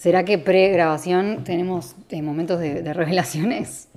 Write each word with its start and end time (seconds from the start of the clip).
¿Será 0.00 0.24
que 0.24 0.38
pre-grabación 0.38 1.42
tenemos 1.42 1.96
eh, 2.10 2.22
momentos 2.22 2.60
de, 2.60 2.82
de 2.82 2.94
revelaciones? 2.94 3.88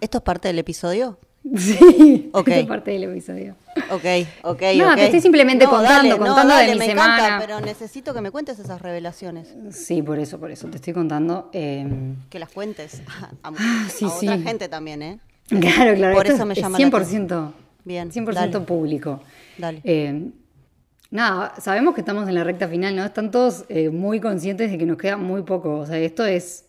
¿Esto 0.00 0.18
es 0.18 0.24
parte 0.24 0.48
del 0.48 0.58
episodio? 0.58 1.18
Sí, 1.56 2.30
Ok. 2.34 2.48
es 2.48 2.66
parte 2.66 2.90
del 2.90 3.04
episodio. 3.04 3.54
Ok, 3.92 4.04
ok, 4.42 4.62
No, 4.76 4.88
ok. 4.90 4.94
te 4.96 5.04
estoy 5.04 5.20
simplemente 5.20 5.66
contando, 5.66 6.18
contando 6.18 6.56
de 6.56 6.72
mi 6.72 6.78
me 6.80 6.86
semana. 6.86 7.16
encanta, 7.16 7.46
pero 7.46 7.60
necesito 7.64 8.12
que 8.12 8.20
me 8.20 8.32
cuentes 8.32 8.58
esas 8.58 8.82
revelaciones. 8.82 9.54
Sí, 9.70 10.02
por 10.02 10.18
eso, 10.18 10.40
por 10.40 10.50
eso 10.50 10.66
te 10.66 10.76
estoy 10.78 10.94
contando. 10.94 11.48
eh, 11.52 11.86
Que 12.28 12.40
las 12.40 12.48
cuentes 12.50 13.02
a, 13.06 13.26
a- 13.48 13.52
Ah, 13.56 13.86
sí, 13.88 14.04
a 14.04 14.08
otra 14.08 14.36
sí. 14.36 14.42
gente 14.42 14.68
también, 14.68 15.00
¿eh? 15.02 15.18
claro, 15.48 15.94
claro. 15.94 16.16
Por 16.16 16.26
esto 16.26 16.34
eso 16.34 16.42
es- 16.42 16.48
me 16.48 16.54
llama 16.56 16.76
la 16.76 16.88
100%, 16.90 17.52
Bien, 17.84 18.10
100% 18.10 18.34
dale. 18.34 18.60
público. 18.66 19.20
Dale. 19.58 19.80
Eh, 19.84 20.28
nada, 21.10 21.54
sabemos 21.60 21.94
que 21.94 22.00
estamos 22.00 22.28
en 22.28 22.34
la 22.34 22.44
recta 22.44 22.68
final, 22.68 22.96
¿no? 22.96 23.04
Están 23.04 23.30
todos 23.30 23.64
eh, 23.68 23.90
muy 23.90 24.20
conscientes 24.20 24.70
de 24.70 24.78
que 24.78 24.86
nos 24.86 24.96
queda 24.96 25.16
muy 25.16 25.42
poco. 25.42 25.78
O 25.78 25.86
sea, 25.86 25.98
esto 25.98 26.24
es. 26.24 26.66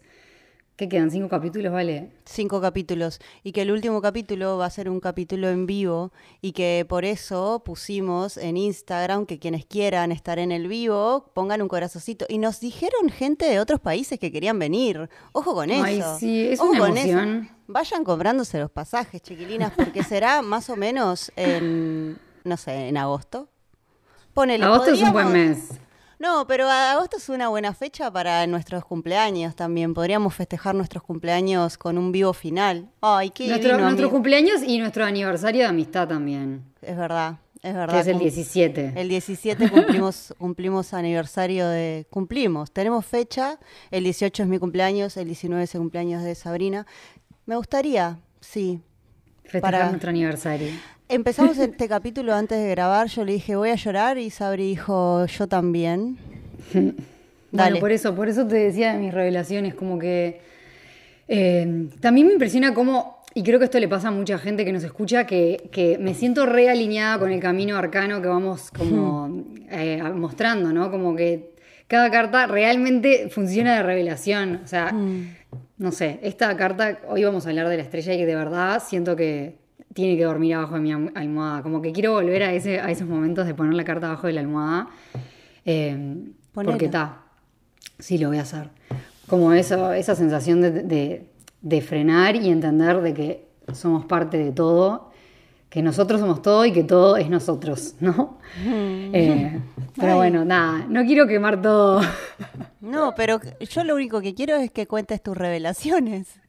¿Qué 0.78 0.90
quedan? 0.90 1.12
¿Cinco 1.12 1.30
capítulos? 1.30 1.72
Vale. 1.72 2.10
Cinco 2.26 2.60
capítulos. 2.60 3.20
Y 3.44 3.52
que 3.52 3.62
el 3.62 3.70
último 3.70 4.02
capítulo 4.02 4.58
va 4.58 4.66
a 4.66 4.70
ser 4.72 4.90
un 4.90 5.00
capítulo 5.00 5.48
en 5.50 5.68
vivo. 5.68 6.12
Y 6.42 6.54
que 6.54 6.88
por 6.90 7.06
eso 7.06 7.62
pusimos 7.64 8.36
en 8.38 8.58
Instagram 8.58 9.28
que 9.28 9.38
quienes 9.38 9.64
quieran 9.64 10.12
estar 10.12 10.40
en 10.40 10.52
el 10.52 10.68
vivo 10.68 11.30
pongan 11.36 11.62
un 11.62 11.68
corazoncito. 11.68 12.26
Y 12.30 12.40
nos 12.40 12.60
dijeron 12.60 13.10
gente 13.10 13.46
de 13.46 13.60
otros 13.60 13.80
países 13.80 14.18
que 14.18 14.32
querían 14.32 14.58
venir. 14.58 15.08
Ojo 15.34 15.54
con 15.54 15.70
eso. 15.70 15.84
Ay, 15.84 16.02
sí, 16.18 16.48
es 16.48 16.60
Ojo 16.60 16.72
una 16.72 16.80
con 16.80 16.98
eso. 16.98 17.48
Vayan 17.68 18.04
comprándose 18.04 18.60
los 18.60 18.72
pasajes, 18.72 19.22
chiquilinas, 19.22 19.74
porque 19.74 20.04
será 20.04 20.42
más 20.42 20.68
o 20.72 20.76
menos 20.76 21.32
en, 21.36 22.18
no 22.44 22.58
sé, 22.58 22.88
en 22.88 22.98
agosto. 22.98 23.51
Ponele, 24.34 24.64
Agosto 24.66 24.92
es 24.92 25.02
un 25.02 25.12
buen 25.12 25.32
mes. 25.32 25.70
No, 26.20 26.46
pero 26.46 26.70
agosto 26.70 27.18
es 27.18 27.30
una 27.30 27.48
buena 27.50 27.74
fecha 27.74 28.12
para 28.12 28.46
nuestros 28.46 28.86
cumpleaños 28.86 29.56
también. 29.56 29.94
Podríamos 29.96 30.36
festejar 30.36 30.76
nuestros 30.76 31.02
cumpleaños 31.04 31.80
con 31.80 31.98
un 31.98 32.12
vivo 32.12 32.32
final. 32.34 32.90
Ay, 33.02 33.32
qué 33.32 33.48
Nuestro, 33.48 33.70
divino, 33.72 33.86
nuestro 33.86 34.06
amigo. 34.06 34.12
cumpleaños 34.12 34.62
y 34.62 34.78
nuestro 34.78 35.04
aniversario 35.04 35.62
de 35.62 35.68
amistad 35.68 36.08
también. 36.08 36.64
Es 36.84 36.96
verdad, 36.96 37.38
es 37.64 37.74
verdad. 37.74 37.96
Que 37.96 38.00
es 38.02 38.08
el 38.08 38.14
Cum- 38.14 38.22
17. 38.22 38.94
El 38.98 39.10
17 39.10 39.70
cumplimos, 39.72 40.36
cumplimos 40.38 40.94
aniversario 40.94 41.68
de... 41.68 42.06
Cumplimos, 42.12 42.72
tenemos 42.72 43.04
fecha. 43.04 43.58
El 43.90 44.04
18 44.04 44.44
es 44.44 44.50
mi 44.50 44.60
cumpleaños, 44.60 45.18
el 45.18 45.26
19 45.26 45.64
es 45.64 45.74
el 45.74 45.82
cumpleaños 45.82 46.22
de 46.24 46.36
Sabrina. 46.36 46.86
Me 47.48 47.56
gustaría, 47.56 48.20
sí, 48.42 48.80
Festejar 49.44 49.62
para- 49.72 49.90
nuestro 49.90 50.12
aniversario. 50.12 50.70
Empezamos 51.12 51.58
este 51.60 51.90
capítulo 51.90 52.34
antes 52.34 52.58
de 52.58 52.70
grabar, 52.70 53.08
yo 53.08 53.26
le 53.26 53.34
dije 53.34 53.58
voy 53.58 53.70
a 53.70 53.76
llorar 53.76 54.18
y 54.18 54.30
Sabri 54.30 54.70
dijo 54.70 55.26
yo 55.26 55.46
también. 55.46 56.18
Bueno, 56.74 56.94
Dale. 57.52 57.82
por 57.82 57.92
eso, 57.92 58.16
por 58.16 58.30
eso 58.30 58.48
te 58.48 58.56
decía 58.56 58.94
de 58.94 59.00
mis 59.00 59.14
revelaciones, 59.14 59.76
como 59.76 60.00
que 60.00 60.40
eh, 61.28 61.90
también 62.00 62.28
me 62.28 62.34
impresiona 62.34 62.74
cómo, 62.74 63.24
y 63.34 63.44
creo 63.44 63.60
que 63.60 63.66
esto 63.66 63.78
le 63.78 63.90
pasa 63.90 64.08
a 64.08 64.12
mucha 64.12 64.38
gente 64.38 64.64
que 64.64 64.72
nos 64.72 64.86
escucha, 64.86 65.26
que, 65.26 65.70
que 65.70 65.98
me 65.98 66.14
siento 66.14 66.46
realineada 66.46 67.20
con 67.20 67.30
el 67.30 67.42
camino 67.42 67.76
arcano 67.76 68.22
que 68.22 68.30
vamos 68.30 68.72
como 68.72 69.44
eh, 69.70 70.02
mostrando, 70.16 70.72
¿no? 70.72 70.90
Como 70.90 71.14
que 71.14 71.56
cada 71.88 72.10
carta 72.10 72.48
realmente 72.48 73.28
funciona 73.30 73.76
de 73.76 73.84
revelación. 73.84 74.62
O 74.64 74.68
sea, 74.68 74.96
no 75.78 75.92
sé, 75.92 76.22
esta 76.24 76.56
carta, 76.56 77.00
hoy 77.10 77.26
vamos 77.26 77.46
a 77.46 77.50
hablar 77.50 77.68
de 77.68 77.76
la 77.76 77.84
estrella 77.84 78.14
y 78.14 78.18
que 78.18 78.26
de 78.26 78.36
verdad 78.36 78.82
siento 78.82 79.18
que 79.18 79.61
tiene 79.94 80.18
que 80.18 80.24
dormir 80.24 80.56
abajo 80.56 80.76
de 80.76 80.82
mi 80.82 80.92
alm- 80.94 81.12
almohada. 81.16 81.62
Como 81.64 81.82
que 81.82 81.92
quiero 81.92 82.14
volver 82.14 82.44
a, 82.44 82.54
ese, 82.54 82.80
a 82.80 82.90
esos 82.92 83.08
momentos 83.08 83.46
de 83.48 83.54
poner 83.54 83.74
la 83.74 83.84
carta 83.84 84.08
abajo 84.08 84.28
de 84.28 84.34
la 84.34 84.42
almohada. 84.42 84.88
eh, 85.66 86.26
porque 86.54 86.86
está. 86.86 87.20
Sí, 88.00 88.18
lo 88.18 88.30
voy 88.30 88.38
a 88.38 88.42
hacer. 88.42 88.70
Como 89.28 89.54
eso, 89.54 89.94
esa 89.94 90.16
sensación 90.16 90.62
de, 90.62 90.72
de- 90.72 91.28
de 91.62 91.82
frenar 91.82 92.36
y 92.36 92.50
entender 92.50 93.02
de 93.02 93.14
que 93.14 93.48
somos 93.74 94.06
parte 94.06 94.38
de 94.38 94.52
todo, 94.52 95.12
que 95.70 95.82
nosotros 95.84 96.20
somos 96.20 96.42
todo 96.42 96.66
y 96.66 96.74
que 96.74 96.84
todo 96.84 97.16
es 97.18 97.30
nosotros, 97.30 97.96
¿no? 98.00 98.40
Eh, 98.66 99.60
pero 99.96 100.14
Ay. 100.14 100.18
bueno, 100.18 100.44
nada, 100.44 100.86
no 100.90 101.04
quiero 101.06 101.28
quemar 101.28 101.62
todo. 101.62 102.02
No, 102.82 103.14
pero 103.16 103.40
yo 103.70 103.84
lo 103.84 103.96
único 103.96 104.20
que 104.22 104.34
quiero 104.34 104.56
es 104.58 104.72
que 104.72 104.88
cuentes 104.88 105.22
tus 105.22 105.38
revelaciones. 105.38 106.40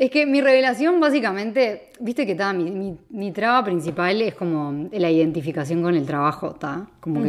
Es 0.00 0.10
que 0.10 0.24
mi 0.24 0.40
revelación 0.40 0.98
básicamente, 0.98 1.90
viste 2.00 2.24
que 2.24 2.32
está, 2.32 2.54
mi, 2.54 2.70
mi, 2.70 2.96
mi 3.10 3.32
traba 3.32 3.62
principal 3.62 4.22
es 4.22 4.34
como 4.34 4.88
la 4.92 5.10
identificación 5.10 5.82
con 5.82 5.94
el 5.94 6.06
trabajo, 6.06 6.52
está, 6.54 6.86
como 7.00 7.22
que... 7.22 7.28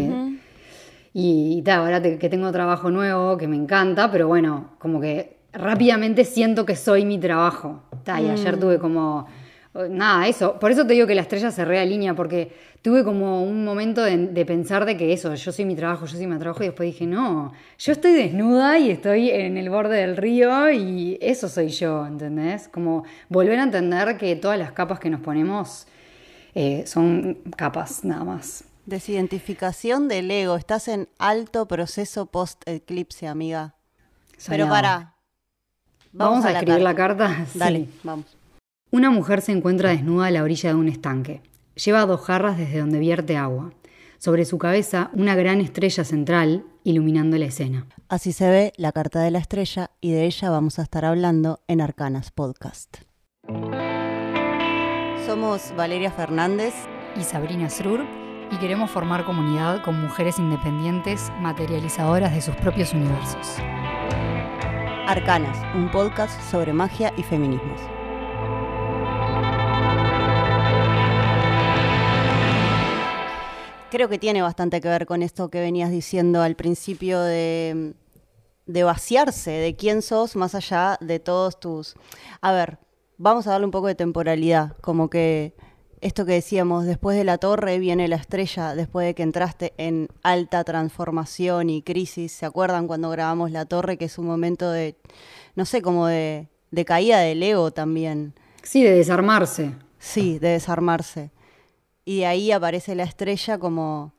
Y, 1.14 1.58
y 1.58 1.62
ta, 1.64 1.80
ahora 1.80 2.02
te- 2.02 2.18
que 2.18 2.30
tengo 2.30 2.50
trabajo 2.54 2.90
nuevo, 2.90 3.36
que 3.38 3.46
me 3.46 3.58
encanta, 3.58 4.10
pero 4.10 4.30
bueno, 4.30 4.70
como 4.80 5.02
que 5.02 5.36
rápidamente 5.52 6.24
siento 6.24 6.66
que 6.66 6.78
soy 6.78 7.04
mi 7.04 7.20
trabajo. 7.20 7.82
Ta, 8.06 8.22
y 8.22 8.30
ayer 8.30 8.58
tuve 8.58 8.80
como... 8.80 9.28
Nada, 9.74 10.28
eso. 10.28 10.60
Por 10.60 10.72
eso 10.72 10.86
te 10.86 10.94
digo 10.94 11.08
que 11.08 11.16
la 11.16 11.22
estrella 11.22 11.50
se 11.50 11.64
realinea, 11.64 12.14
porque 12.14 12.52
tuve 12.82 13.06
como 13.06 13.44
un 13.44 13.64
momento 13.64 14.04
de, 14.04 14.18
de 14.18 14.46
pensar 14.46 14.86
de 14.86 14.98
que 14.98 15.14
eso, 15.14 15.34
yo 15.34 15.52
soy 15.52 15.64
mi 15.64 15.76
trabajo, 15.76 16.06
yo 16.06 16.18
soy 16.18 16.28
mi 16.28 16.38
trabajo, 16.38 16.62
y 16.64 16.68
después 16.68 16.92
dije, 16.92 17.06
no, 17.06 17.54
yo 17.80 17.92
estoy 17.94 18.12
desnuda 18.12 18.78
y 18.80 18.92
estoy 18.92 19.30
en 19.30 19.56
el 19.56 19.70
borde 19.70 19.98
del 19.98 20.18
río 20.18 20.70
y 20.72 21.18
eso 21.22 21.48
soy 21.48 21.70
yo, 21.70 22.06
¿entendés? 22.06 22.68
Como 22.68 23.06
volver 23.30 23.60
a 23.60 23.64
entender 23.64 24.18
que 24.18 24.36
todas 24.36 24.60
las 24.60 24.74
capas 24.74 25.00
que 25.00 25.10
nos 25.10 25.22
ponemos 25.22 25.88
eh, 26.54 26.84
son 26.86 27.36
capas, 27.56 28.04
nada 28.04 28.26
más. 28.26 28.66
Desidentificación 28.86 30.08
del 30.08 30.30
ego. 30.32 30.58
Estás 30.58 30.88
en 30.88 31.08
alto 31.18 31.68
proceso 31.68 32.26
post-eclipse, 32.26 33.28
amiga. 33.28 33.76
Pero 34.48 34.68
para. 34.68 35.16
Vamos, 36.14 36.44
a, 36.44 36.52
escribir 36.52 36.82
la 36.82 36.96
carta. 36.96 37.28
carta. 37.28 37.46
Dale, 37.54 37.80
Sí. 37.80 37.90
vamos. 38.04 38.41
Una 38.94 39.10
mujer 39.10 39.40
se 39.40 39.54
encuentra 39.54 39.92
desnuda 39.92 40.26
a 40.26 40.32
la 40.32 40.44
orilla 40.44 40.70
de 40.72 40.76
un 40.76 40.90
estanque. 40.90 41.42
Lleva 41.76 42.06
dos 42.06 42.20
jarras 42.20 42.58
desde 42.58 42.80
donde 42.80 43.00
vierte 43.00 43.38
agua. 43.38 43.72
Sobre 44.18 44.44
su 44.44 44.58
cabeza, 44.58 45.10
una 45.14 45.34
gran 45.34 45.62
estrella 45.62 46.04
central 46.04 46.66
iluminando 46.84 47.38
la 47.38 47.46
escena. 47.46 47.88
Así 48.10 48.34
se 48.34 48.50
ve 48.50 48.74
la 48.76 48.92
carta 48.92 49.22
de 49.22 49.32
la 49.32 49.40
estrella 49.40 49.92
y 50.02 50.12
de 50.12 50.26
ella 50.26 50.50
vamos 50.50 50.78
a 50.78 50.82
estar 50.82 51.06
hablando 51.06 51.62
en 51.70 51.80
Arcanas 51.80 52.32
Podcast. 52.32 52.98
Somos 55.26 55.74
Valeria 55.78 56.12
Fernández. 56.12 56.74
y 57.16 57.24
Sabrina 57.24 57.70
Srur 57.70 58.06
y 58.52 58.58
queremos 58.58 58.92
formar 58.92 59.26
comunidad 59.26 59.84
con 59.84 60.02
mujeres 60.02 60.38
independientes 60.38 61.32
materializadoras 61.40 62.34
de 62.34 62.42
sus 62.42 62.56
propios 62.56 62.94
universos. 62.94 63.56
Arcanas, 65.08 65.58
un 65.76 65.90
podcast 65.92 66.40
sobre 66.50 66.74
magia 66.74 67.14
y 67.18 67.24
feminismos. 67.24 67.80
Creo 73.92 74.08
que 74.08 74.18
tiene 74.18 74.42
bastante 74.42 74.80
que 74.80 74.88
ver 74.88 75.06
con 75.06 75.22
esto 75.22 75.50
que 75.50 75.60
venías 75.60 75.92
diciendo 75.92 76.42
al 76.42 76.56
principio 76.56 77.20
de, 77.20 77.94
de 78.66 78.84
vaciarse 78.86 79.52
de 79.52 79.76
quién 79.76 80.02
sos 80.02 80.38
más 80.38 80.56
allá 80.56 80.98
de 81.02 81.20
todos 81.20 81.60
tus... 81.60 81.96
A 82.40 82.54
ver, 82.54 82.78
vamos 83.18 83.48
a 83.48 83.52
darle 83.52 83.66
un 83.66 83.72
poco 83.72 83.88
de 83.88 83.96
temporalidad, 83.96 84.78
como 84.80 85.10
que 85.10 85.56
esto 86.00 86.26
que 86.26 86.32
decíamos, 86.32 86.86
después 86.86 87.18
de 87.18 87.26
la 87.26 87.38
torre 87.38 87.80
viene 87.80 88.08
la 88.08 88.16
estrella, 88.16 88.76
después 88.76 89.06
de 89.06 89.14
que 89.14 89.24
entraste 89.24 89.74
en 89.76 90.08
alta 90.24 90.64
transformación 90.64 91.70
y 91.70 91.82
crisis, 91.82 92.32
¿se 92.32 92.46
acuerdan 92.46 92.88
cuando 92.88 93.10
grabamos 93.10 93.52
la 93.52 93.66
torre? 93.66 93.98
Que 93.98 94.06
es 94.06 94.18
un 94.18 94.26
momento 94.26 94.72
de, 94.72 94.96
no 95.56 95.66
sé, 95.66 95.82
como 95.82 96.08
de, 96.08 96.48
de 96.72 96.86
caída 96.86 97.20
del 97.20 97.44
ego 97.44 97.72
también. 97.72 98.36
Sí, 98.64 98.84
de 98.84 98.96
desarmarse. 98.96 99.74
Sí, 100.00 100.40
de 100.40 100.48
desarmarse. 100.48 101.32
Y 102.06 102.24
ahí 102.24 102.52
aparece 102.52 102.96
la 102.96 103.04
estrella 103.04 103.58
como 103.60 104.14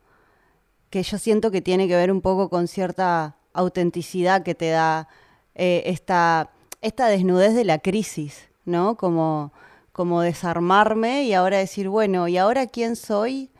que 0.90 1.02
yo 1.02 1.18
siento 1.18 1.50
que 1.50 1.62
tiene 1.62 1.88
que 1.88 1.96
ver 1.96 2.12
un 2.12 2.20
poco 2.20 2.48
con 2.48 2.68
cierta 2.68 3.36
autenticidad 3.54 4.42
que 4.42 4.54
te 4.54 4.70
da 4.70 5.08
eh, 5.54 5.82
esta, 5.86 6.50
esta 6.80 7.06
desnudez 7.08 7.54
de 7.54 7.64
la 7.64 7.78
crisis, 7.78 8.48
¿no? 8.64 8.96
Como, 8.96 9.52
como 9.92 10.20
desarmarme 10.22 11.24
y 11.24 11.34
ahora 11.34 11.58
decir, 11.58 11.88
bueno, 11.88 12.28
¿y 12.28 12.36
ahora 12.38 12.66
quién 12.66 12.96
soy? 12.96 13.50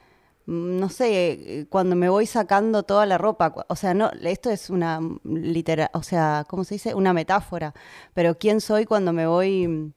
Mm, 0.46 0.78
No 0.78 0.88
sé, 0.88 1.60
eh, 1.60 1.66
cuando 1.68 1.96
me 1.96 2.08
voy 2.08 2.26
sacando 2.26 2.82
toda 2.82 3.06
la 3.06 3.18
ropa, 3.18 3.54
o 3.68 3.76
sea, 3.76 3.94
no, 3.94 4.10
esto 4.22 4.50
es 4.50 4.70
una 4.70 5.00
literal, 5.24 5.90
o 5.94 6.02
sea, 6.02 6.44
¿cómo 6.48 6.64
se 6.64 6.74
dice? 6.76 6.94
Una 6.94 7.12
metáfora, 7.12 7.74
pero 8.14 8.36
¿quién 8.38 8.60
soy 8.60 8.84
cuando 8.86 9.12
me 9.12 9.26
voy 9.26 9.68
mm, 9.68 9.92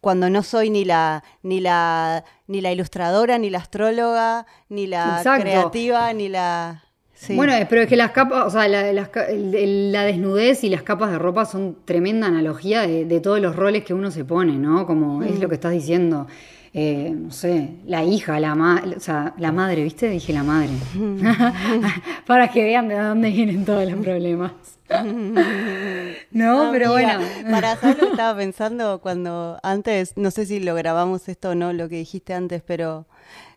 cuando 0.00 0.30
no 0.30 0.42
soy 0.42 0.70
ni 0.70 0.84
la 0.84 1.22
ni 1.42 1.60
la 1.60 2.24
ni 2.46 2.60
la 2.60 2.72
ilustradora 2.72 3.38
ni 3.38 3.50
la 3.50 3.58
astróloga 3.58 4.46
ni 4.68 4.86
la 4.86 5.18
Exacto. 5.18 5.42
creativa 5.42 6.12
ni 6.12 6.28
la 6.28 6.82
sí. 7.14 7.36
Bueno, 7.36 7.52
pero 7.68 7.82
es 7.82 7.88
que 7.88 7.96
las 7.96 8.12
capas, 8.12 8.46
o 8.46 8.50
sea, 8.50 8.66
la, 8.68 8.92
la 8.92 10.04
desnudez 10.04 10.64
y 10.64 10.70
las 10.70 10.82
capas 10.82 11.10
de 11.10 11.18
ropa 11.18 11.44
son 11.44 11.76
tremenda 11.84 12.26
analogía 12.28 12.82
de, 12.86 13.04
de 13.04 13.20
todos 13.20 13.40
los 13.40 13.54
roles 13.56 13.84
que 13.84 13.92
uno 13.94 14.10
se 14.10 14.24
pone, 14.24 14.54
¿no? 14.54 14.86
Como 14.86 15.22
es 15.22 15.38
lo 15.38 15.48
que 15.48 15.56
estás 15.56 15.72
diciendo. 15.72 16.26
Eh, 16.72 17.12
no 17.16 17.32
sé, 17.32 17.78
la 17.84 18.04
hija, 18.04 18.38
la, 18.38 18.54
o 18.96 19.00
sea, 19.00 19.34
la 19.38 19.50
madre, 19.50 19.82
¿viste? 19.82 20.08
Dije 20.08 20.32
la 20.32 20.44
madre. 20.44 20.70
Para 22.26 22.48
que 22.48 22.62
vean 22.62 22.86
de 22.88 22.96
dónde 22.96 23.30
vienen 23.30 23.64
todos 23.64 23.90
los 23.90 24.00
problemas. 24.00 24.52
no, 26.30 26.68
pero 26.72 26.92
bueno. 26.92 27.20
Para 27.50 27.72
hacerlo 27.72 28.10
estaba 28.10 28.36
pensando 28.36 29.00
cuando 29.00 29.58
antes, 29.62 30.16
no 30.16 30.30
sé 30.30 30.46
si 30.46 30.60
lo 30.60 30.74
grabamos 30.74 31.28
esto 31.28 31.50
o 31.50 31.54
no, 31.54 31.72
lo 31.72 31.88
que 31.88 31.96
dijiste 31.96 32.34
antes, 32.34 32.62
pero 32.62 33.06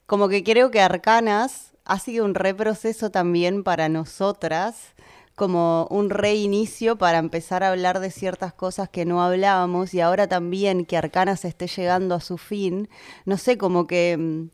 como 0.07 0.27
que 0.27 0.43
creo 0.43 0.71
que 0.71 0.81
Arcanas 0.81 1.73
ha 1.85 1.99
sido 1.99 2.25
un 2.25 2.33
reproceso 2.33 3.11
también 3.11 3.63
para 3.63 3.89
nosotras 3.89 4.93
como 5.35 5.87
un 5.89 6.09
reinicio 6.09 6.97
para 6.97 7.17
empezar 7.17 7.63
a 7.63 7.69
hablar 7.71 7.99
de 7.99 8.11
ciertas 8.11 8.53
cosas 8.53 8.89
que 8.89 9.05
no 9.05 9.23
hablábamos 9.23 9.93
y 9.93 10.01
ahora 10.01 10.27
también 10.27 10.85
que 10.85 10.97
Arcanas 10.97 11.45
esté 11.45 11.67
llegando 11.67 12.15
a 12.15 12.21
su 12.21 12.37
fin, 12.37 12.89
no 13.25 13.37
sé, 13.37 13.57
como 13.57 13.87
que 13.87 14.15
mm, 14.17 14.49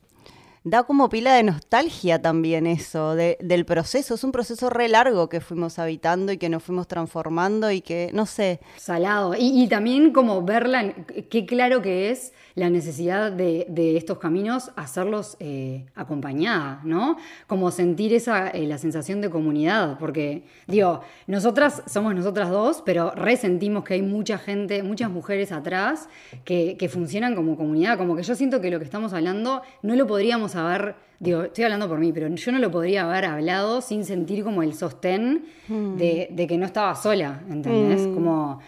da 0.63 0.83
como 0.83 1.09
pila 1.09 1.33
de 1.33 1.43
nostalgia 1.43 2.21
también 2.21 2.67
eso, 2.67 3.15
del 3.15 3.65
proceso. 3.65 4.15
Es 4.15 4.23
un 4.23 4.31
proceso 4.31 4.69
re 4.69 4.87
largo 4.87 5.29
que 5.29 5.39
fuimos 5.39 5.79
habitando 5.79 6.31
y 6.31 6.37
que 6.37 6.49
nos 6.49 6.63
fuimos 6.63 6.87
transformando 6.87 7.71
y 7.71 7.81
que, 7.81 8.11
no 8.13 8.25
sé. 8.25 8.59
Salado. 8.77 9.33
Y, 9.37 9.67
también 9.67 10.11
como 10.11 10.41
verla, 10.41 10.93
qué 11.29 11.45
claro 11.45 11.81
que 11.81 12.11
es 12.11 12.33
la 12.55 12.69
necesidad 12.69 13.31
de, 13.31 13.65
estos 13.97 14.19
caminos 14.19 14.71
hacerlos 14.75 15.37
eh, 15.39 15.85
acompañada, 15.95 16.81
¿no? 16.83 17.17
Como 17.47 17.71
sentir 17.71 18.13
esa, 18.13 18.49
eh, 18.49 18.67
la 18.67 18.77
sensación 18.77 19.21
de 19.21 19.29
comunidad, 19.29 19.97
porque, 19.97 20.43
digo, 20.67 21.01
nosotras 21.27 21.83
somos 21.87 22.13
nosotras 22.13 22.49
dos, 22.49 22.83
pero 22.85 23.11
resentimos 23.11 23.83
que 23.83 23.95
hay 23.95 24.01
mucha 24.01 24.37
gente, 24.37 24.83
muchas 24.83 25.09
mujeres 25.09 25.51
atrás 25.51 26.09
que, 26.43 26.75
que 26.77 26.89
funcionan 26.89 27.35
como 27.35 27.55
comunidad, 27.55 27.97
como 27.97 28.15
que 28.15 28.23
yo 28.23 28.35
siento 28.35 28.59
que 28.61 28.69
lo 28.69 28.79
que 28.79 28.85
estamos 28.85 29.13
hablando 29.13 29.61
no 29.81 29.95
lo 29.95 30.05
podríamos 30.05 30.48
haber, 30.55 30.95
digo, 31.19 31.43
estoy 31.43 31.63
hablando 31.63 31.87
por 31.87 31.99
mí, 31.99 32.11
pero 32.11 32.27
yo 32.27 32.51
no 32.51 32.59
lo 32.59 32.71
podría 32.71 33.03
haber 33.03 33.25
hablado 33.25 33.81
sin 33.81 34.05
sentir 34.05 34.43
como 34.43 34.63
el 34.63 34.73
sostén 34.73 35.45
mm. 35.67 35.95
de, 35.95 36.45
que 36.47 36.57
no 36.57 36.65
estaba 36.65 36.95
sola, 36.95 37.41
¿entendés? 37.49 38.07
Mm. 38.07 38.13
Como... 38.13 38.59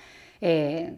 Eh, 0.41 0.93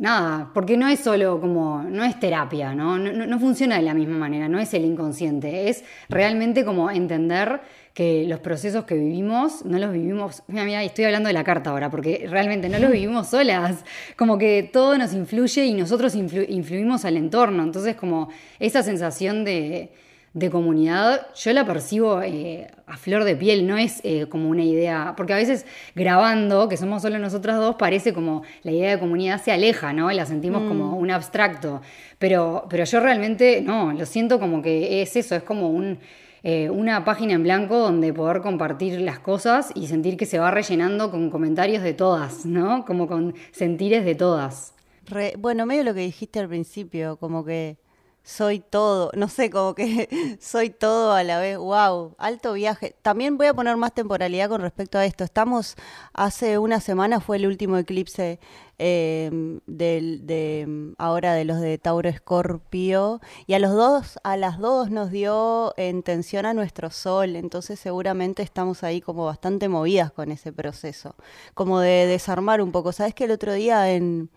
nada, 0.00 0.50
porque 0.54 0.78
no 0.78 0.88
es 0.88 1.00
solo 1.00 1.40
como, 1.40 1.82
no 1.82 2.02
es 2.02 2.18
terapia, 2.18 2.74
¿no? 2.74 2.98
No, 2.98 3.38
funciona 3.38 3.76
de 3.76 3.82
la 3.82 3.92
misma 3.92 4.16
manera, 4.16 4.48
no 4.48 4.58
es 4.58 4.72
el 4.72 4.86
inconsciente, 4.86 5.68
es 5.68 5.84
realmente 6.08 6.64
como 6.64 6.90
entender 6.90 7.60
que 7.94 8.24
los 8.26 8.40
procesos 8.40 8.84
que 8.84 8.94
vivimos 8.94 9.64
no 9.64 9.78
los 9.78 9.92
vivimos, 9.92 10.42
mira, 10.46 10.64
mira, 10.64 10.82
estoy 10.82 11.04
hablando 11.04 11.26
de 11.26 11.32
la 11.32 11.44
carta 11.44 11.70
ahora, 11.70 11.90
porque 11.90 12.26
realmente 12.28 12.68
no 12.68 12.78
los 12.78 12.90
vivimos 12.92 13.28
solas, 13.28 13.84
como 14.16 14.38
que 14.38 14.68
todo 14.72 14.96
nos 14.96 15.12
influye 15.12 15.64
y 15.64 15.74
nosotros 15.74 16.14
influimos 16.14 17.04
al 17.04 17.16
entorno, 17.16 17.62
entonces 17.62 17.96
como 17.96 18.28
esa 18.58 18.82
sensación 18.82 19.44
de 19.44 19.90
de 20.32 20.48
comunidad, 20.48 21.26
yo 21.34 21.52
la 21.52 21.66
percibo 21.66 22.22
eh, 22.22 22.68
a 22.86 22.96
flor 22.96 23.24
de 23.24 23.34
piel, 23.34 23.66
no 23.66 23.76
es 23.76 24.00
eh, 24.04 24.26
como 24.28 24.48
una 24.48 24.62
idea, 24.62 25.14
porque 25.16 25.32
a 25.32 25.36
veces 25.36 25.66
grabando, 25.96 26.68
que 26.68 26.76
somos 26.76 27.02
solo 27.02 27.18
nosotras 27.18 27.56
dos, 27.56 27.74
parece 27.74 28.12
como 28.12 28.42
la 28.62 28.70
idea 28.70 28.90
de 28.92 29.00
comunidad 29.00 29.42
se 29.42 29.50
aleja, 29.50 29.92
¿no? 29.92 30.10
La 30.12 30.26
sentimos 30.26 30.62
como 30.68 30.92
mm. 30.92 30.98
un 30.98 31.10
abstracto, 31.10 31.82
pero, 32.20 32.66
pero 32.70 32.84
yo 32.84 33.00
realmente 33.00 33.60
no, 33.60 33.92
lo 33.92 34.06
siento 34.06 34.38
como 34.38 34.62
que 34.62 35.02
es 35.02 35.16
eso, 35.16 35.34
es 35.34 35.42
como 35.42 35.68
un, 35.68 35.98
eh, 36.42 36.70
una 36.70 37.04
página 37.04 37.34
en 37.34 37.42
blanco 37.42 37.78
donde 37.78 38.12
poder 38.12 38.40
compartir 38.40 39.00
las 39.00 39.18
cosas 39.18 39.72
y 39.74 39.88
sentir 39.88 40.16
que 40.16 40.26
se 40.26 40.38
va 40.38 40.50
rellenando 40.50 41.10
con 41.10 41.30
comentarios 41.30 41.82
de 41.82 41.92
todas, 41.92 42.46
¿no? 42.46 42.84
Como 42.84 43.06
con 43.06 43.34
sentires 43.52 44.04
de 44.04 44.14
todas. 44.14 44.74
bueno, 45.38 45.66
medio 45.66 45.84
lo 45.84 45.94
que 45.94 46.00
dijiste 46.00 46.40
al 46.40 46.48
principio, 46.48 47.16
como 47.16 47.44
que 47.44 47.76
soy 48.22 48.60
todo, 48.60 49.10
no 49.14 49.28
sé, 49.28 49.50
como 49.50 49.74
que 49.74 50.08
soy 50.40 50.70
todo 50.70 51.12
a 51.12 51.24
la 51.24 51.38
vez, 51.40 51.58
wow, 51.58 52.14
alto 52.18 52.52
viaje. 52.52 52.94
También 53.02 53.36
voy 53.36 53.46
a 53.46 53.54
poner 53.54 53.76
más 53.76 53.92
temporalidad 53.92 54.48
con 54.48 54.60
respecto 54.60 54.98
a 54.98 55.04
esto. 55.04 55.24
Estamos, 55.24 55.76
hace 56.12 56.58
una 56.58 56.80
semana 56.80 57.20
fue 57.20 57.38
el 57.38 57.46
último 57.46 57.76
eclipse 57.78 58.38
em, 58.78 59.60
de 59.66 60.94
ahora 60.98 61.34
de 61.34 61.44
los 61.44 61.60
de 61.60 61.78
Tauro 61.78 62.08
Escorpio 62.08 63.20
y 63.46 63.54
a 63.54 63.58
los 63.58 63.72
dos, 63.72 64.18
a 64.22 64.36
las 64.36 64.58
dos 64.58 64.90
nos 64.90 65.10
dio 65.10 65.74
en 65.76 66.02
tensión 66.02 66.46
a 66.46 66.54
nuestro 66.54 66.90
sol, 66.90 67.36
entonces 67.36 67.80
seguramente 67.80 68.42
estamos 68.42 68.84
ahí 68.84 69.00
como 69.00 69.24
bastante 69.26 69.68
movidas 69.68 70.12
con 70.12 70.30
ese 70.30 70.52
proceso, 70.52 71.14
como 71.54 71.80
de 71.80 72.06
desarmar 72.06 72.60
un 72.62 72.72
poco. 72.72 72.92
¿Sabes 72.92 73.14
que 73.14 73.24
el 73.24 73.32
otro 73.32 73.52
día 73.54 73.90
en 73.92 74.30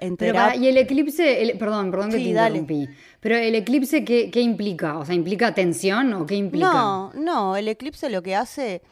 y 0.00 0.66
el 0.66 0.76
eclipse, 0.76 1.56
perdón, 1.58 1.90
perdón 1.90 2.10
que 2.10 2.16
te 2.16 2.22
interrumpí. 2.22 2.88
Pero 3.20 3.36
el 3.36 3.54
eclipse, 3.54 4.04
¿qué, 4.04 4.40
implica? 4.40 4.98
O 4.98 5.04
sea, 5.04 5.14
¿implica 5.14 5.54
tensión 5.54 6.12
o 6.14 6.26
qué 6.26 6.36
implica? 6.36 6.72
No, 6.72 7.12
no, 7.14 7.56
el 7.56 7.68
eclipse 7.68 8.08
lo 8.08 8.22
que 8.22 8.34
hace, 8.34 8.82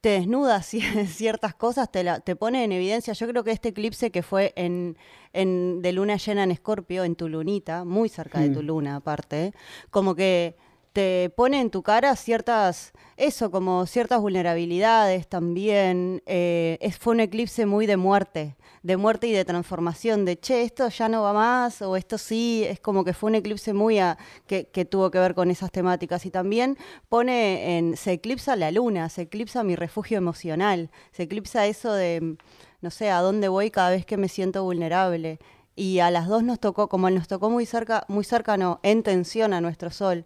te 0.00 0.10
desnuda 0.10 0.62
ciertas 0.62 1.54
cosas, 1.54 1.90
te, 1.90 2.04
te 2.24 2.36
pone 2.36 2.64
en 2.64 2.72
evidencia. 2.72 3.14
Yo 3.14 3.26
creo 3.28 3.44
que 3.44 3.52
este 3.52 3.70
eclipse 3.70 4.10
que 4.10 4.22
fue 4.22 4.52
en, 4.56 4.96
en 5.32 5.80
de 5.82 5.92
luna 5.92 6.16
llena 6.16 6.44
en 6.44 6.50
Escorpio, 6.50 7.04
en 7.04 7.16
tu 7.16 7.28
lunita, 7.28 7.84
muy 7.84 8.08
cerca 8.08 8.40
de 8.40 8.50
tu 8.50 8.62
mm. 8.62 8.66
luna 8.66 8.96
aparte, 8.96 9.52
como 9.90 10.14
que 10.14 10.56
te 10.98 11.30
pone 11.30 11.60
en 11.60 11.70
tu 11.70 11.84
cara 11.84 12.16
ciertas, 12.16 12.90
eso, 13.16 13.52
como 13.52 13.86
ciertas 13.86 14.20
vulnerabilidades 14.20 15.28
también. 15.28 16.24
Eh, 16.26 16.76
es, 16.80 16.98
fue 16.98 17.14
un 17.14 17.20
eclipse 17.20 17.66
muy 17.66 17.86
de 17.86 17.96
muerte 17.96 18.56
de 18.82 18.96
muerte 18.96 19.28
y 19.28 19.32
de 19.32 19.44
transformación, 19.44 20.24
de 20.24 20.40
che, 20.40 20.62
esto 20.62 20.88
ya 20.88 21.08
no 21.08 21.22
va 21.22 21.32
más, 21.32 21.82
o 21.82 21.96
esto 21.96 22.16
sí, 22.16 22.64
es 22.66 22.80
como 22.80 23.04
que 23.04 23.12
fue 23.12 23.28
un 23.28 23.36
eclipse 23.36 23.72
muy 23.72 23.98
a, 23.98 24.18
que, 24.46 24.64
tuvo 24.86 25.10
que 25.10 25.18
ver 25.18 25.34
con 25.34 25.50
esas 25.50 25.70
temáticas. 25.70 26.26
Y 26.26 26.30
también 26.30 26.76
pone 27.08 27.78
en, 27.78 27.96
se 27.96 28.12
eclipsa 28.12 28.56
la 28.56 28.72
luna, 28.72 29.08
se 29.08 29.22
eclipsa 29.22 29.62
mi 29.62 29.76
refugio 29.76 30.18
emocional, 30.18 30.90
se 31.12 31.24
eclipsa 31.24 31.66
eso 31.66 31.92
de, 31.92 32.36
no 32.80 32.90
sé, 32.90 33.10
a 33.10 33.20
dónde 33.20 33.46
voy 33.48 33.70
cada 33.70 33.90
vez 33.90 34.04
que 34.04 34.16
me 34.16 34.28
siento 34.28 34.64
vulnerable. 34.64 35.38
Y 35.76 36.00
a 36.00 36.10
las 36.10 36.26
dos 36.26 36.42
nos 36.42 36.58
tocó, 36.58 36.88
como 36.88 37.08
nos 37.10 37.28
tocó 37.28 37.50
muy 37.50 37.66
cerca, 37.66 38.04
muy 38.08 38.24
cercano, 38.24 38.80
en 38.82 39.04
tensión 39.04 39.52
a 39.52 39.60
nuestro 39.60 39.90
sol, 39.90 40.24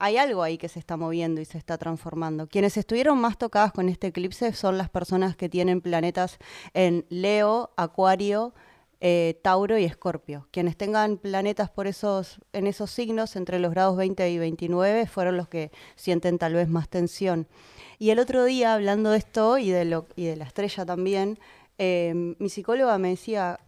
hay 0.00 0.16
algo 0.16 0.42
ahí 0.42 0.56
que 0.56 0.68
se 0.68 0.78
está 0.78 0.96
moviendo 0.96 1.42
y 1.42 1.44
se 1.44 1.58
está 1.58 1.76
transformando. 1.76 2.48
Quienes 2.48 2.76
estuvieron 2.78 3.20
más 3.20 3.36
tocadas 3.36 3.70
con 3.72 3.88
este 3.90 4.08
eclipse 4.08 4.52
son 4.54 4.78
las 4.78 4.88
personas 4.88 5.36
que 5.36 5.50
tienen 5.50 5.82
planetas 5.82 6.38
en 6.72 7.04
Leo, 7.10 7.70
Acuario, 7.76 8.54
eh, 9.02 9.38
Tauro 9.42 9.78
y 9.78 9.84
Escorpio. 9.84 10.48
Quienes 10.50 10.78
tengan 10.78 11.18
planetas 11.18 11.70
por 11.70 11.86
esos, 11.86 12.40
en 12.54 12.66
esos 12.66 12.90
signos, 12.90 13.36
entre 13.36 13.58
los 13.58 13.70
grados 13.70 13.98
20 13.98 14.30
y 14.30 14.38
29, 14.38 15.06
fueron 15.06 15.36
los 15.36 15.48
que 15.48 15.70
sienten 15.96 16.38
tal 16.38 16.54
vez 16.54 16.68
más 16.68 16.88
tensión. 16.88 17.46
Y 17.98 18.08
el 18.08 18.20
otro 18.20 18.44
día, 18.44 18.72
hablando 18.72 19.10
de 19.10 19.18
esto 19.18 19.58
y 19.58 19.70
de, 19.70 19.84
lo, 19.84 20.06
y 20.16 20.24
de 20.24 20.36
la 20.36 20.46
estrella 20.46 20.86
también, 20.86 21.38
eh, 21.76 22.34
mi 22.38 22.48
psicóloga 22.48 22.96
me 22.96 23.10
decía, 23.10 23.60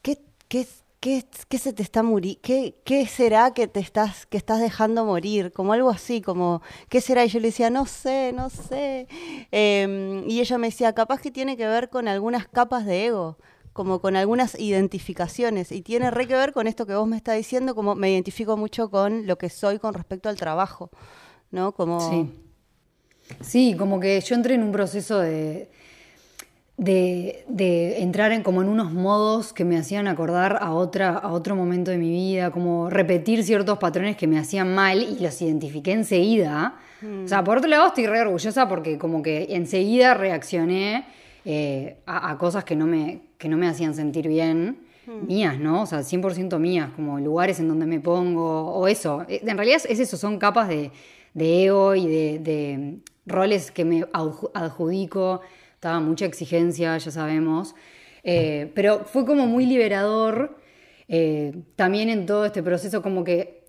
¿qué, 0.00 0.20
qué, 0.46 0.64
¿qué, 1.04 1.58
se 1.58 1.72
te 1.74 1.82
está 1.82 2.02
muriendo? 2.02 2.40
¿Qué, 2.42 3.06
será 3.06 3.52
que 3.52 3.68
te 3.68 3.80
estás, 3.80 4.24
que 4.26 4.38
estás 4.38 4.60
dejando 4.60 5.04
morir? 5.04 5.52
Como 5.52 5.74
algo 5.74 5.90
así, 5.90 6.22
como, 6.22 6.62
¿qué 6.88 7.02
será? 7.02 7.24
Y 7.24 7.28
yo 7.28 7.40
le 7.40 7.48
decía, 7.48 7.68
no 7.68 7.84
sé, 7.84 8.32
no 8.32 8.48
sé. 8.48 9.06
Em, 9.50 10.28
y 10.28 10.40
ella 10.40 10.56
me 10.56 10.68
decía, 10.68 10.94
capaz 10.94 11.20
que 11.20 11.30
tiene 11.30 11.58
que 11.58 11.66
ver 11.66 11.90
con 11.90 12.08
algunas 12.08 12.48
capas 12.48 12.86
de 12.86 13.06
ego, 13.06 13.36
como 13.74 14.00
con 14.00 14.16
algunas 14.16 14.58
identificaciones. 14.58 15.72
Y 15.72 15.82
tiene 15.82 16.10
re 16.10 16.26
que 16.26 16.36
ver 16.36 16.54
con 16.54 16.66
esto 16.66 16.86
que 16.86 16.94
vos 16.94 17.06
me 17.06 17.16
estás 17.16 17.36
diciendo, 17.36 17.74
como 17.74 17.94
me 17.94 18.10
identifico 18.10 18.56
mucho 18.56 18.90
con 18.90 19.26
lo 19.26 19.36
que 19.36 19.50
soy 19.50 19.78
con 19.78 19.92
respecto 19.92 20.30
al 20.30 20.36
trabajo, 20.36 20.90
¿no? 21.50 21.74
Sí. 22.00 22.30
Sí, 23.40 23.76
como 23.78 24.00
que 24.00 24.20
yo 24.20 24.34
entré 24.34 24.54
en 24.54 24.62
un 24.62 24.72
proceso 24.72 25.18
de 25.18 25.70
de, 26.76 27.94
entrar 27.98 28.32
en 28.32 28.42
como 28.42 28.62
en 28.62 28.68
unos 28.68 28.92
modos 28.92 29.52
que 29.52 29.64
me 29.64 29.78
hacían 29.78 30.08
acordar 30.08 30.58
a, 30.60 30.72
otra, 30.72 31.10
a 31.10 31.32
otro 31.32 31.54
momento 31.54 31.90
de 31.90 31.98
mi 31.98 32.10
vida, 32.10 32.50
como 32.50 32.90
repetir 32.90 33.44
ciertos 33.44 33.78
patrones 33.78 34.16
que 34.16 34.26
me 34.26 34.38
hacían 34.38 34.74
mal 34.74 35.02
y 35.02 35.20
los 35.20 35.40
identifiqué 35.40 35.92
enseguida. 35.92 36.76
O 37.24 37.28
sea, 37.28 37.44
por 37.44 37.58
otro 37.58 37.68
lado 37.68 37.88
estoy 37.88 38.06
re 38.06 38.22
orgullosa 38.22 38.66
porque 38.66 38.98
como 38.98 39.22
que 39.22 39.48
enseguida 39.50 40.14
reaccioné 40.14 41.04
eh, 41.44 41.98
a, 42.06 42.38
cosas 42.38 42.64
que 42.64 42.74
no, 42.76 42.86
me, 42.86 43.20
que 43.36 43.48
no 43.48 43.58
me 43.58 43.68
hacían 43.68 43.94
sentir 43.94 44.28
bien. 44.28 44.78
Mías, 45.06 45.58
¿no? 45.60 45.82
O 45.82 45.86
sea, 45.86 45.98
100% 45.98 46.58
mías, 46.58 46.88
como 46.96 47.20
lugares 47.20 47.60
en 47.60 47.68
donde 47.68 47.84
me 47.84 48.00
pongo, 48.00 48.72
o 48.72 48.88
eso. 48.88 49.26
Eh, 49.28 49.42
en 49.46 49.54
realidad 49.58 49.82
es 49.86 50.00
eso, 50.00 50.16
son 50.16 50.38
capas 50.38 50.66
de, 50.66 50.90
ego 51.34 51.94
y 51.94 52.06
de, 52.06 52.38
de 52.38 52.96
roles 53.26 53.70
que 53.70 53.84
me 53.84 54.06
adjudico 54.14 55.42
estaba 55.84 56.00
mucha 56.00 56.24
exigencia, 56.24 56.96
ya 56.96 57.10
sabemos, 57.10 57.74
eh, 58.22 58.72
pero 58.74 59.04
fue 59.04 59.26
como 59.26 59.46
muy 59.46 59.66
liberador 59.66 60.56
eh, 61.08 61.52
también 61.76 62.08
en 62.08 62.24
todo 62.24 62.46
este 62.46 62.62
proceso, 62.62 63.02
como 63.02 63.22
que 63.22 63.66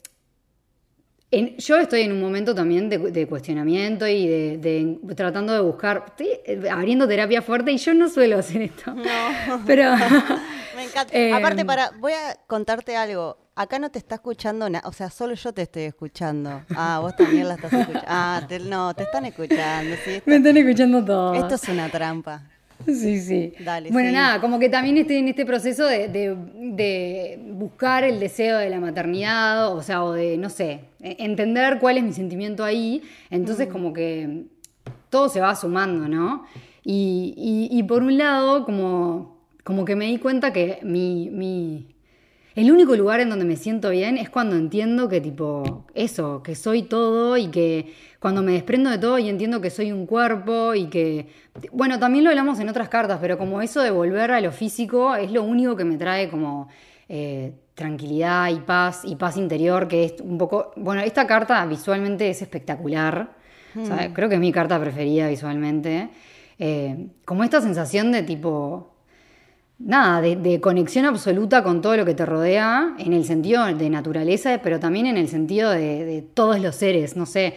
yo 1.58 1.78
estoy 1.78 2.04
en 2.04 2.14
un 2.14 2.22
momento 2.22 2.56
también 2.56 2.88
de, 2.88 3.28
cuestionamiento 3.28 4.08
y 4.08 4.28
de, 4.28 4.98
tratando 5.14 5.52
de 5.52 5.60
buscar, 5.60 6.06
estoy 6.08 6.70
abriendo 6.70 7.06
terapia 7.06 7.42
fuerte 7.42 7.74
y 7.74 7.78
yo 7.78 7.94
no 7.94 8.08
suelo 8.08 8.38
hacer 8.38 8.62
esto. 8.62 8.94
No. 8.94 9.62
Pero 9.66 9.94
me 10.78 10.84
encanta. 10.86 11.14
Aparte 11.36 11.66
para 11.66 11.92
voy 12.00 12.14
a 12.14 12.38
contarte 12.48 12.96
algo. 12.96 13.45
Acá 13.56 13.80
no 13.80 13.90
te 13.90 14.00
está 14.00 14.16
escuchando 14.16 14.70
nada, 14.70 14.88
o 14.88 14.92
sea, 14.92 15.10
solo 15.10 15.34
yo 15.34 15.54
te 15.54 15.64
estoy 15.64 15.84
escuchando. 15.84 16.62
Ah, 16.76 17.00
vos 17.02 17.16
también 17.16 17.48
la 17.48 17.56
estás 17.56 17.72
escuchando. 17.72 18.08
Ah, 18.08 18.42
no, 18.68 18.94
te 18.94 19.04
están 19.04 19.26
escuchando. 19.26 19.96
¿sí? 20.04 20.22
Me 20.26 20.36
están 20.38 20.58
escuchando 20.58 21.04
todo. 21.04 21.34
Esto 21.34 21.56
es 21.56 21.70
una 21.70 21.90
trampa. 21.90 22.44
Sí, 22.86 23.22
sí. 23.22 23.54
bueno, 23.90 24.12
nada, 24.12 24.42
como 24.42 24.60
que 24.60 24.68
también 24.68 24.98
estoy 24.98 25.16
en 25.18 25.30
este 25.30 25.46
proceso 25.46 25.86
de, 25.86 27.38
buscar 27.54 28.04
el 28.04 28.20
deseo 28.20 28.58
de 28.58 28.70
la 28.70 28.82
maternidad, 28.82 29.74
o 29.74 29.82
sea, 29.82 30.04
o 30.04 30.12
de, 30.12 30.38
no 30.38 30.50
sé, 30.50 30.82
e, 31.00 31.16
entender 31.20 31.80
cuál 31.80 31.98
es 31.98 32.04
mi 32.04 32.12
sentimiento 32.12 32.66
ahí. 32.66 33.02
Entonces, 33.30 33.70
mm. 33.70 33.72
como 33.72 33.94
que 33.94 34.44
todo 35.10 35.30
se 35.30 35.40
va 35.40 35.56
sumando, 35.56 36.10
¿no? 36.10 36.46
Y, 36.84 37.82
por 37.88 38.04
un 38.04 38.18
lado, 38.18 38.66
como, 38.66 39.40
como 39.64 39.86
que 39.86 39.96
me 39.96 40.06
di 40.08 40.20
cuenta 40.20 40.52
que 40.52 40.80
mi, 40.84 41.30
mi 41.32 41.95
el 42.56 42.72
único 42.72 42.96
lugar 42.96 43.20
en 43.20 43.30
donde 43.30 43.44
me 43.44 43.58
siento 43.58 43.90
bien 43.90 44.18
es 44.18 44.30
cuando 44.30 44.56
entiendo 44.56 45.10
que 45.10 45.20
tipo, 45.20 45.86
eso, 45.94 46.42
que 46.42 46.56
soy 46.56 46.84
todo 46.84 47.36
y 47.36 47.48
que 47.48 47.94
cuando 48.20 48.42
me 48.42 48.54
desprendo 48.54 48.90
de 48.90 48.98
todo 48.98 49.20
y 49.20 49.28
entiendo 49.28 49.60
que 49.60 49.70
soy 49.70 49.92
un 49.92 50.06
cuerpo 50.06 50.74
y 50.74 50.86
que, 50.86 51.28
bueno, 51.74 52.00
también 52.00 52.24
lo 52.24 52.30
hablamos 52.30 52.58
en 52.60 52.70
otras 52.70 52.88
cartas, 52.88 53.20
pero 53.22 53.38
como 53.38 53.62
eso 53.62 53.82
de 53.82 53.92
volver 53.92 54.32
a 54.32 54.40
lo 54.40 54.54
físico 54.54 55.16
es 55.16 55.32
lo 55.32 55.44
único 55.44 55.76
que 55.76 55.84
me 55.84 55.98
trae 55.98 56.30
como 56.30 56.70
eh, 57.10 57.54
tranquilidad 57.74 58.50
y 58.50 58.62
paz 58.62 59.02
y 59.04 59.18
paz 59.18 59.36
interior, 59.36 59.90
que 59.90 60.06
es 60.06 60.16
un 60.22 60.38
poco, 60.38 60.72
bueno, 60.78 61.02
esta 61.02 61.28
carta 61.28 61.66
visualmente 61.66 62.30
es 62.30 62.42
espectacular, 62.42 63.36
hmm. 63.74 64.14
creo 64.14 64.30
que 64.30 64.36
es 64.36 64.42
mi 64.42 64.54
carta 64.54 64.80
preferida 64.80 65.28
visualmente, 65.28 66.10
eh, 66.58 67.10
como 67.26 67.44
esta 67.44 67.60
sensación 67.60 68.14
de 68.14 68.24
tipo 68.24 68.95
nada, 69.80 70.22
de, 70.22 70.62
conexión 70.62 71.06
absoluta 71.06 71.64
con 71.64 71.82
todo 71.82 71.98
lo 71.98 72.06
que 72.06 72.14
te 72.14 72.26
rodea, 72.26 72.96
en 72.98 73.14
el 73.14 73.26
sentido 73.26 73.66
de 73.66 73.90
naturaleza, 73.90 74.60
pero 74.64 74.80
también 74.80 75.06
en 75.06 75.18
el 75.18 75.28
sentido 75.28 75.72
de, 75.72 76.26
todos 76.34 76.60
los 76.60 76.76
seres, 76.76 77.16
no 77.16 77.26
sé. 77.26 77.56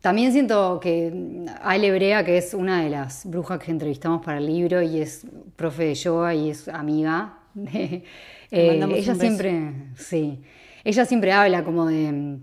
También 0.00 0.32
siento 0.32 0.78
que 0.80 1.44
Ale 1.60 1.90
Brea, 1.90 2.24
que 2.24 2.38
es 2.38 2.54
una 2.54 2.82
de 2.82 2.90
las 2.90 3.26
brujas 3.26 3.58
que 3.58 3.72
entrevistamos 3.72 4.24
para 4.24 4.38
el 4.38 4.46
libro 4.46 4.80
y 4.80 5.00
es 5.00 5.26
profe 5.56 5.86
de 5.86 5.94
yoga 5.96 6.34
y 6.34 6.50
es 6.50 6.68
amiga, 6.68 7.40
de, 7.54 8.04
eh, 8.52 8.80
ella 8.94 9.14
siempre, 9.16 9.72
sí, 9.96 10.40
ella 10.84 11.04
siempre 11.04 11.32
habla 11.32 11.64
como 11.64 11.86
de, 11.86 12.38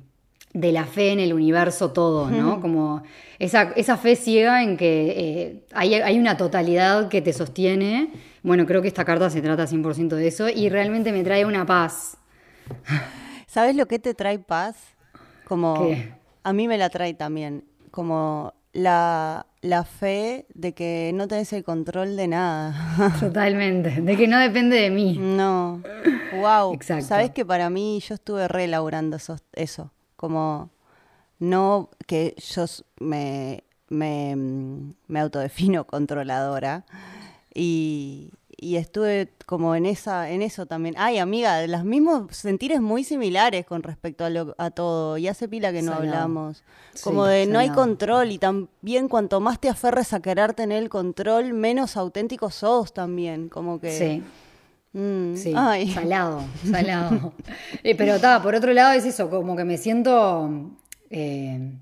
la 0.54 0.86
fe 0.86 1.12
en 1.12 1.20
el 1.22 1.34
universo 1.34 1.92
todo, 1.92 2.30
¿no? 2.30 2.60
Como 2.60 3.04
esa, 3.40 3.74
esa, 3.76 3.98
fe 3.98 4.16
ciega 4.16 4.64
en 4.64 4.78
que 4.78 5.14
eh, 5.18 5.64
hay, 5.74 5.96
hay 5.96 6.18
una 6.20 6.38
totalidad 6.38 7.10
que 7.10 7.22
te 7.22 7.34
sostiene 7.34 8.10
bueno, 8.46 8.68
creo 8.68 8.84
que 8.84 8.88
esta 8.88 9.04
carta 9.04 9.30
se 9.32 9.42
trata 9.42 9.66
100% 9.66 10.10
de 10.10 10.28
eso 10.28 10.48
y 10.50 10.70
realmente 10.70 11.12
me 11.12 11.24
trae 11.24 11.46
una 11.46 11.66
paz. 11.66 12.18
¿Sabes 13.48 13.76
lo 13.76 13.88
que 13.88 13.98
te 13.98 14.14
trae 14.14 14.38
paz? 14.38 14.76
Como 15.48 15.90
a 16.44 16.54
mí 16.54 16.68
me 16.68 16.78
la 16.78 16.90
trae 16.90 17.16
también, 17.16 17.66
como 17.90 18.54
la, 18.72 19.48
fe 20.00 20.46
de 20.54 20.74
que 20.74 21.10
no 21.16 21.28
tenés 21.28 21.54
el 21.54 21.64
control 21.64 22.16
de 22.16 22.28
nada. 22.28 23.16
Totalmente, 23.20 24.02
de 24.02 24.16
que 24.16 24.28
no 24.28 24.38
depende 24.38 24.76
de 24.78 24.92
mí. 24.92 25.18
No. 25.20 25.82
Wow. 26.40 26.76
Exacto. 26.76 27.06
Sabes 27.06 27.32
que 27.32 27.46
para 27.46 27.72
mí 27.72 28.00
yo 28.08 28.14
estuve 28.14 28.48
relaborando 28.48 29.18
eso, 29.18 29.38
eso, 29.54 29.92
como 30.16 30.70
no 31.40 31.90
que 32.06 32.36
yo 32.38 32.66
me, 33.00 33.64
me, 33.90 34.36
me 35.08 35.20
autodefino 35.20 35.88
controladora, 35.88 36.86
y, 37.56 38.32
estuve 38.60 39.30
como 39.46 39.76
en 39.76 39.86
esa 39.86 40.30
en 40.30 40.42
eso 40.42 40.66
también. 40.66 40.96
Ay, 40.98 41.18
amiga, 41.20 41.66
los 41.68 41.86
mismos 41.86 42.36
sentires 42.36 42.82
muy 42.82 43.04
similares 43.04 43.66
con 43.66 43.84
respecto 43.84 44.26
a, 44.26 44.30
a 44.58 44.72
todo. 44.72 45.18
Y 45.18 45.28
hace 45.28 45.48
pila 45.48 45.72
que 45.72 45.82
no 45.82 45.94
hablamos. 45.94 46.64
Como 47.04 47.26
de 47.26 47.48
no 47.48 47.60
hay 47.60 47.70
control 47.70 48.32
y 48.32 48.38
también 48.38 49.08
cuanto 49.08 49.40
más 49.40 49.60
te 49.60 49.70
aferres 49.70 50.14
a 50.14 50.20
querer 50.20 50.54
tener 50.54 50.84
el 50.84 50.90
control, 50.90 51.54
menos 51.54 51.96
auténtico 51.96 52.50
sos 52.50 52.94
también. 52.94 53.50
Como 53.50 53.80
que... 53.80 53.92
Sí. 53.92 54.24
Mm, 54.94 55.36
sí, 55.36 55.54
salado, 55.94 56.42
salado. 56.72 57.34
Eh, 57.84 57.96
pero 57.96 58.16
está, 58.16 58.42
por 58.42 58.56
otro 58.56 58.72
lado 58.72 58.94
es 58.94 59.04
eso, 59.04 59.30
como 59.30 59.58
que 59.58 59.66
me 59.66 59.78
siento 59.78 60.72
eh, 61.10 61.74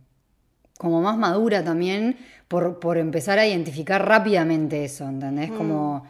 como 0.79 0.99
más 0.99 1.15
madura 1.15 1.63
también 1.63 2.17
por, 2.79 2.97
empezar 2.97 3.39
a 3.39 3.47
identificar 3.47 4.05
rápidamente 4.07 4.85
eso, 4.85 5.07
¿entendés? 5.07 5.49
Mm. 5.49 5.57
Como... 5.57 6.05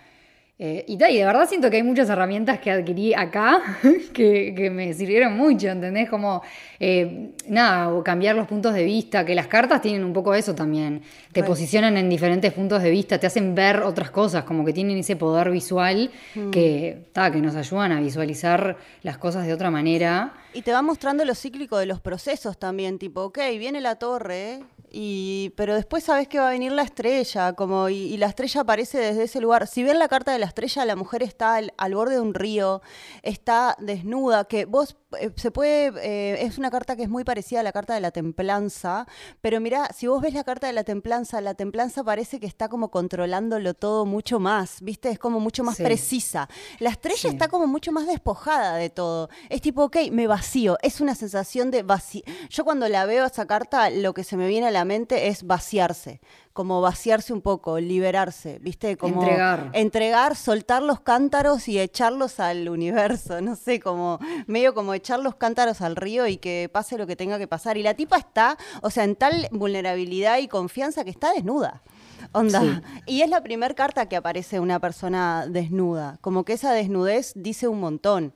Eh, 0.66 0.86
y, 0.88 0.94
y, 0.94 1.18
de 1.18 1.26
verdad 1.26 1.46
siento 1.46 1.70
que 1.70 1.76
hay 1.76 1.84
muchas 1.84 2.10
herramientas 2.10 2.58
que 2.58 2.72
adquirí 2.72 3.14
acá 3.14 3.62
que, 4.14 4.72
me 4.74 4.94
sirvieron 4.94 5.36
mucho, 5.36 5.68
¿entendés? 5.68 6.10
Como, 6.10 6.42
eh, 6.80 7.32
nada, 7.50 7.94
o 7.94 8.02
cambiar 8.02 8.38
los 8.38 8.48
puntos 8.48 8.74
de 8.74 8.86
vista, 8.86 9.26
que 9.26 9.36
las 9.36 9.48
cartas 9.48 9.82
tienen 9.82 10.06
un 10.06 10.14
poco 10.14 10.34
eso 10.34 10.56
también. 10.56 11.02
Te 11.34 11.44
posicionan 11.44 11.98
en 11.98 12.08
diferentes 12.08 12.54
puntos 12.54 12.82
de 12.82 12.92
vista, 12.92 13.20
te 13.20 13.28
hacen 13.28 13.54
ver 13.54 13.82
otras 13.82 14.10
cosas, 14.10 14.46
como 14.46 14.64
que 14.64 14.72
tienen 14.72 14.98
ese 14.98 15.18
poder 15.18 15.52
visual 15.52 16.10
mm. 16.34 16.52
que, 16.52 17.08
que 17.14 17.42
nos 17.42 17.58
ayudan 17.58 17.92
a 17.92 18.00
visualizar 18.00 18.78
las 19.02 19.18
cosas 19.18 19.46
de 19.46 19.52
otra 19.52 19.70
manera. 19.70 20.32
Y 20.54 20.62
te 20.62 20.72
va 20.72 20.82
mostrando 20.82 21.26
lo 21.26 21.36
cíclico 21.36 21.78
de 21.78 21.88
los 21.88 22.00
procesos 22.00 22.58
también, 22.58 23.00
tipo, 23.00 23.24
ok, 23.24 23.40
viene 23.60 23.82
la 23.82 23.96
torre, 23.96 24.62
y, 24.96 25.52
pero 25.56 25.74
después 25.74 26.04
sabes 26.04 26.28
que 26.28 26.38
va 26.38 26.50
a 26.50 26.52
venir 26.52 26.72
la 26.72 26.84
estrella, 26.84 27.54
como 27.54 27.90
y, 27.90 28.16
la 28.18 28.28
estrella 28.28 28.62
aparece 28.62 29.00
desde 29.00 29.24
ese 29.24 29.42
lugar. 29.42 29.66
Si 29.66 29.84
ven 29.84 29.98
la 29.98 30.08
carta 30.08 30.32
de 30.32 30.38
la 30.38 30.46
estrella, 30.54 30.86
la 30.86 30.96
mujer 30.96 31.24
está 31.24 31.56
al, 31.56 31.96
borde 31.96 32.16
de 32.16 32.22
un 32.22 32.34
río, 32.34 32.82
está 33.24 33.76
desnuda, 33.80 34.46
que 34.46 34.66
vos 34.66 34.96
se 35.36 35.52
puede, 35.52 35.92
eh, 36.02 36.44
es 36.44 36.58
una 36.58 36.72
carta 36.72 36.96
que 36.96 37.04
es 37.04 37.10
muy 37.10 37.24
parecida 37.24 37.60
a 37.60 37.64
la 37.64 37.72
carta 37.72 37.94
de 37.94 38.02
la 38.02 38.12
templanza, 38.12 39.08
pero 39.42 39.60
mira, 39.60 39.90
si 39.94 40.08
vos 40.08 40.22
ves 40.22 40.34
la 40.34 40.44
carta 40.44 40.68
de 40.68 40.74
la 40.74 40.84
templanza, 40.84 41.42
la 41.42 41.54
templanza 41.54 42.04
parece 42.04 42.40
que 42.40 42.46
está 42.46 42.70
como 42.70 42.90
controlándolo 42.90 43.74
todo 43.74 44.06
mucho 44.06 44.40
más, 44.40 44.82
¿viste? 44.82 45.10
Es 45.10 45.20
como 45.20 45.40
mucho 45.40 45.64
más 45.64 45.78
precisa. 45.78 46.50
La 46.80 46.90
estrella 46.90 47.30
está 47.30 47.48
como 47.48 47.68
mucho 47.68 47.92
más 47.92 48.08
despojada 48.08 48.76
de 48.76 48.90
todo. 48.90 49.30
Es 49.50 49.62
tipo, 49.62 49.84
ok, 49.84 49.98
me 50.12 50.28
vacío, 50.28 50.78
es 50.82 51.02
una 51.02 51.16
sensación 51.16 51.72
de 51.72 51.84
vacío. 51.84 52.24
Yo 52.50 52.64
cuando 52.64 52.88
la 52.90 53.06
veo 53.06 53.26
esa 53.26 53.46
carta, 53.46 53.90
lo 53.90 54.14
que 54.14 54.24
se 54.24 54.38
me 54.38 54.48
viene 54.48 54.68
a 54.68 54.72
la 54.72 54.86
mente 54.86 55.28
es 55.28 55.44
vaciarse, 55.44 56.22
como 56.54 56.82
vaciarse 56.82 57.34
un 57.34 57.42
poco, 57.42 57.80
liberarse, 57.80 58.60
¿viste? 58.60 58.98
Como 58.98 59.22
entregar. 59.22 59.70
Entregar, 59.74 60.36
soltar 60.36 60.82
los 60.84 61.00
cántaros 61.02 61.68
y 61.68 61.80
echarlos 61.80 62.40
al 62.40 62.70
universo, 62.70 63.42
no 63.42 63.56
sé, 63.56 63.80
como 63.80 64.20
medio 64.48 64.74
como 64.74 64.94
echar 65.04 65.20
los 65.20 65.36
cántaros 65.36 65.82
al 65.82 65.98
río 65.98 66.28
y 66.28 66.38
que 66.38 66.70
pase 66.72 66.98
lo 66.98 67.06
que 67.06 67.18
tenga 67.18 67.38
que 67.38 67.48
pasar. 67.48 67.78
Y 67.78 67.84
la 67.84 67.94
tipa 67.94 68.18
está, 68.18 68.58
o 68.82 68.90
sea, 68.90 69.04
en 69.04 69.16
tal 69.16 69.50
vulnerabilidad 69.52 70.38
y 70.38 70.48
confianza 70.48 71.04
que 71.04 71.10
está 71.10 71.34
desnuda. 71.34 71.84
Onda. 72.32 72.82
Y 73.06 73.22
es 73.22 73.30
la 73.30 73.44
primera 73.44 73.74
carta 73.74 74.08
que 74.08 74.16
aparece 74.16 74.62
una 74.62 74.80
persona 74.80 75.46
desnuda. 75.48 76.18
Como 76.22 76.46
que 76.46 76.54
esa 76.54 76.72
desnudez 76.72 77.34
dice 77.36 77.68
un 77.68 77.82
montón. 77.82 78.34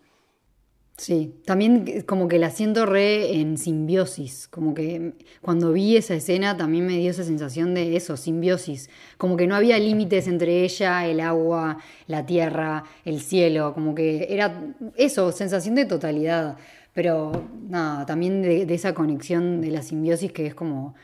Sí, 0.97 1.35
también 1.45 2.01
como 2.07 2.27
que 2.27 2.39
la 2.39 2.49
siento 2.49 2.87
re 2.87 3.39
en 3.39 3.59
simbiosis, 3.59 4.47
como 4.47 4.73
que 4.73 5.13
cuando 5.41 5.71
vi 5.71 5.95
esa 5.95 6.15
escena 6.15 6.57
también 6.57 6.87
me 6.87 6.97
dio 6.97 7.11
esa 7.11 7.23
sensación 7.23 7.75
de 7.75 7.95
eso, 7.95 8.17
simbiosis, 8.17 8.89
como 9.19 9.37
que 9.37 9.45
no 9.45 9.55
había 9.55 9.77
límites 9.77 10.27
entre 10.27 10.63
ella, 10.63 11.05
el 11.05 11.19
agua, 11.19 11.77
la 12.07 12.25
tierra, 12.25 12.83
el 13.05 13.21
cielo, 13.21 13.75
como 13.75 13.93
que 13.93 14.25
era 14.31 14.73
eso, 14.95 15.31
sensación 15.31 15.75
de 15.75 15.85
totalidad, 15.85 16.57
pero 16.93 17.47
nada, 17.69 18.07
también 18.07 18.41
de, 18.41 18.73
esa 18.73 18.95
conexión 18.95 19.61
de 19.61 19.69
la 19.69 19.83
simbiosis 19.83 20.31
que 20.31 20.47
es 20.47 20.55
como, 20.55 20.95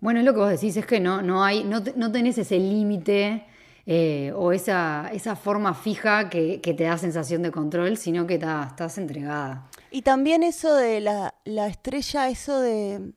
bueno, 0.00 0.20
es 0.20 0.26
lo 0.26 0.34
que 0.34 0.40
vos 0.40 0.50
decís, 0.50 0.76
es 0.76 0.84
que 0.84 1.00
no, 1.00 1.22
no 1.22 1.42
hay, 1.42 1.64
no, 1.64 1.82
no 1.96 2.12
tenés 2.12 2.36
ese 2.36 2.58
límite 2.58 3.44
eh, 3.86 4.32
o 4.34 4.52
esa, 4.52 5.10
esa 5.12 5.36
forma 5.36 5.74
fija 5.74 6.30
que, 6.30 6.58
te 6.58 6.84
da 6.84 6.96
sensación 6.98 7.42
de 7.42 7.50
control, 7.50 7.96
sino 7.96 8.26
que 8.26 8.34
estás 8.34 8.98
entregada. 8.98 9.68
Y 9.90 10.02
también 10.02 10.42
eso 10.42 10.74
de 10.74 11.00
la, 11.00 11.34
la 11.44 11.66
estrella, 11.66 12.28
eso 12.28 12.60
de 12.60 13.12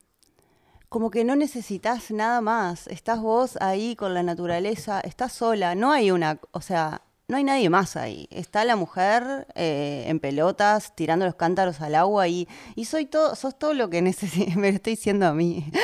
como 0.89 1.11
que 1.11 1.25
no 1.25 1.35
necesitas 1.35 2.11
nada 2.11 2.39
más, 2.41 2.87
estás 2.87 3.19
vos 3.19 3.57
ahí 3.59 3.95
con 3.95 4.13
la 4.13 4.23
naturaleza, 4.23 5.01
estás 5.01 5.33
sola, 5.33 5.75
no 5.75 5.91
hay 5.91 6.11
una, 6.11 6.39
o 6.51 6.61
sea, 6.61 7.01
no 7.29 7.35
hay 7.35 7.43
nadie 7.43 7.69
más 7.69 7.97
ahí. 7.97 8.29
Está 8.31 8.63
la 8.63 8.77
mujer 8.77 9.47
eh, 9.55 10.05
en 10.07 10.21
pelotas, 10.21 10.95
tirando 10.95 11.25
los 11.25 11.35
cántaros 11.35 11.81
al 11.81 11.95
agua 11.95 12.29
y, 12.29 12.47
y 12.75 12.85
soy 12.85 13.05
todo, 13.05 13.35
sos 13.35 13.59
todo 13.59 13.73
lo 13.73 13.89
que 13.89 14.01
me 14.55 14.71
lo 14.71 14.75
estoy 14.75 14.93
diciendo 14.93 15.25
a 15.25 15.33
mí. 15.33 15.65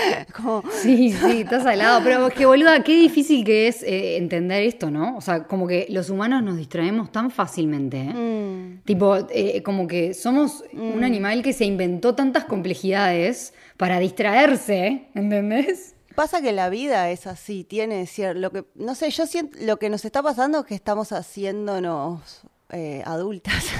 Sí, 0.81 1.11
sí, 1.11 1.41
estás 1.41 1.65
al 1.65 1.79
lado. 1.79 2.01
Pero 2.03 2.27
es 2.27 2.33
que, 2.33 2.45
boluda, 2.45 2.83
qué 2.83 2.95
difícil 2.95 3.43
que 3.45 3.67
es 3.67 3.83
eh, 3.83 4.17
entender 4.17 4.63
esto, 4.63 4.89
¿no? 4.89 5.17
O 5.17 5.21
sea, 5.21 5.43
como 5.43 5.67
que 5.67 5.85
los 5.89 6.09
humanos 6.09 6.43
nos 6.43 6.57
distraemos 6.57 7.11
tan 7.11 7.31
fácilmente. 7.31 7.97
¿eh? 7.97 8.13
Mm. 8.13 8.81
Tipo, 8.83 9.17
como 9.63 9.87
que 9.87 10.13
somos 10.13 10.63
un 10.73 10.99
mm. 10.99 11.03
animal 11.03 11.43
que 11.43 11.53
se 11.53 11.65
inventó 11.65 12.15
tantas 12.15 12.45
complejidades 12.45 13.53
para 13.77 13.99
distraerse, 13.99 15.07
¿entendés? 15.13 15.95
Pasa 16.15 16.41
que 16.41 16.51
la 16.51 16.69
vida 16.69 17.09
es 17.09 17.25
así, 17.27 17.63
tiene 17.63 18.05
cierto, 18.07 18.39
lo 18.39 18.51
que, 18.51 18.65
no 18.75 18.93
sé, 18.95 19.09
yo 19.09 19.25
siento, 19.25 19.57
lo 19.61 19.77
que 19.77 19.89
nos 19.89 20.05
está 20.05 20.21
pasando 20.21 20.59
es 20.59 20.65
que 20.65 20.75
estamos 20.75 21.11
haciéndonos 21.11 22.41
eh, 22.69 23.01
adultas. 23.05 23.65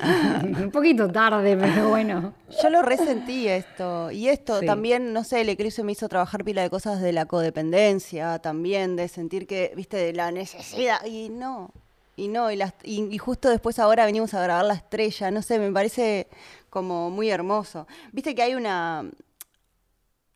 Un 0.00 0.70
poquito 0.70 1.10
tarde, 1.10 1.56
pero 1.56 1.88
bueno. 1.88 2.32
Yo 2.62 2.70
lo 2.70 2.82
resentí 2.82 3.48
esto. 3.48 4.10
Y 4.12 4.28
esto 4.28 4.60
Sí. 4.60 4.66
también, 4.66 5.12
no 5.12 5.24
sé, 5.24 5.40
el 5.40 5.48
eclipse 5.48 5.82
me 5.82 5.90
hizo 5.92 6.08
trabajar 6.08 6.44
pila 6.44 6.62
de 6.62 6.70
cosas 6.70 7.00
de 7.00 7.12
la 7.12 7.26
codependencia, 7.26 8.38
también, 8.38 8.94
de 8.94 9.08
sentir 9.08 9.46
que, 9.48 9.72
viste, 9.74 9.96
de 9.96 10.12
la 10.12 10.30
necesidad. 10.30 11.04
Y 11.04 11.30
no. 11.30 11.72
Y 12.14 12.28
no, 12.28 12.50
y, 12.50 12.56
las, 12.56 12.74
y, 12.84 13.04
y 13.12 13.18
justo 13.18 13.48
después 13.48 13.78
ahora 13.80 14.04
venimos 14.06 14.34
a 14.34 14.42
grabar 14.42 14.64
la 14.66 14.74
estrella. 14.74 15.30
No 15.32 15.42
sé, 15.42 15.58
me 15.58 15.70
parece 15.72 16.28
como 16.70 17.10
muy 17.10 17.30
hermoso. 17.30 17.86
Viste 18.12 18.34
que 18.36 18.42
hay 18.42 18.54
una. 18.54 19.04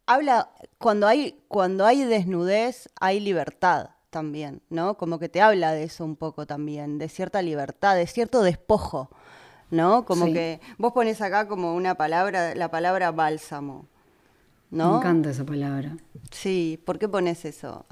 Habla. 0.07 0.51
Cuando 0.79 1.07
hay, 1.07 1.41
cuando 1.49 1.87
hay 1.87 2.05
desnudez, 2.05 2.89
hay 3.01 3.21
libertad 3.21 3.91
también, 4.11 4.61
¿no? 4.69 4.97
Como 4.99 5.19
que 5.19 5.29
te 5.29 5.41
habla 5.41 5.73
de 5.73 5.85
eso 5.85 6.05
un 6.05 6.17
poco 6.17 6.47
también, 6.47 6.99
de 6.99 7.09
cierta 7.09 7.41
libertad, 7.43 7.97
de 7.97 8.07
cierto 8.07 8.43
despojo. 8.43 9.11
¿no? 9.71 10.05
Como 10.05 10.27
Sí. 10.27 10.35
que 10.35 10.61
vos 10.77 10.93
pones 10.93 11.23
acá 11.23 11.49
como 11.49 11.75
una 11.75 11.95
palabra, 11.95 12.55
la 12.55 12.71
palabra 12.71 13.11
bálsamo, 13.11 13.87
¿no? 14.71 14.91
Me 14.93 14.97
encanta 14.99 15.31
esa 15.31 15.47
palabra. 15.47 15.97
Sí, 16.31 16.79
¿por 16.85 16.99
qué 16.99 17.09
pones 17.09 17.47
eso? 17.47 17.87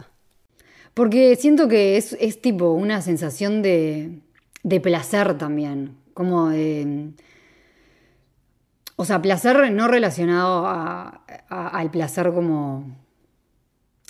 Porque 0.93 1.37
siento 1.37 1.69
que 1.69 1.97
es, 1.97 2.13
es 2.21 2.43
tipo 2.43 2.73
una 2.73 3.01
sensación 3.01 3.63
de, 3.63 4.21
de 4.63 4.81
placer 4.81 5.39
también. 5.39 5.97
Como 6.13 6.51
de. 6.51 7.13
O 9.01 9.07
sea, 9.07 9.23
placer 9.23 9.73
no 9.73 9.89
relacionado 9.89 10.67
a- 10.67 11.23
a- 11.49 11.69
al 11.69 11.91
placer 11.91 12.33
como. 12.35 12.85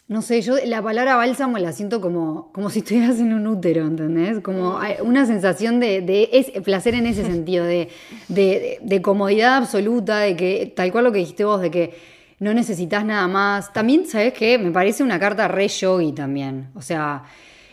No 0.09 0.20
sé, 0.20 0.42
yo 0.42 0.56
la 0.64 0.82
palabra 0.82 1.14
bálsamo 1.14 1.56
la 1.59 1.70
siento 1.73 2.00
como, 2.00 2.50
como 2.52 2.70
si 2.70 2.80
estuvieras 2.80 3.20
en 3.20 3.32
un 3.32 3.47
útero, 3.47 3.87
¿entendés? 3.87 4.40
Como 4.40 4.80
una 5.04 5.26
sensación 5.26 5.78
de, 5.78 6.00
de 6.00 6.28
es- 6.32 6.50
placer 6.62 6.94
en 6.97 7.06
ese 7.06 7.23
sentido, 7.35 7.64
de, 7.64 7.88
de- 8.26 8.78
de 8.82 9.00
comodidad 9.02 9.59
absoluta, 9.59 10.18
de 10.18 10.35
que, 10.35 10.73
tal 10.75 10.90
cual 10.90 11.04
lo 11.04 11.12
que 11.12 11.20
dijiste 11.20 11.44
vos, 11.44 11.61
de 11.61 11.70
que 11.70 11.94
no 12.40 12.52
necesitas 12.52 13.04
nada 13.04 13.28
más. 13.28 13.73
También, 13.73 14.06
¿sabes 14.06 14.32
qué? 14.32 14.59
Me 14.59 14.73
parece 14.73 15.04
una 15.04 15.20
carta 15.20 15.47
re 15.47 15.68
yogi 15.68 16.11
también. 16.11 16.70
O 16.75 16.82
sea, 16.82 17.23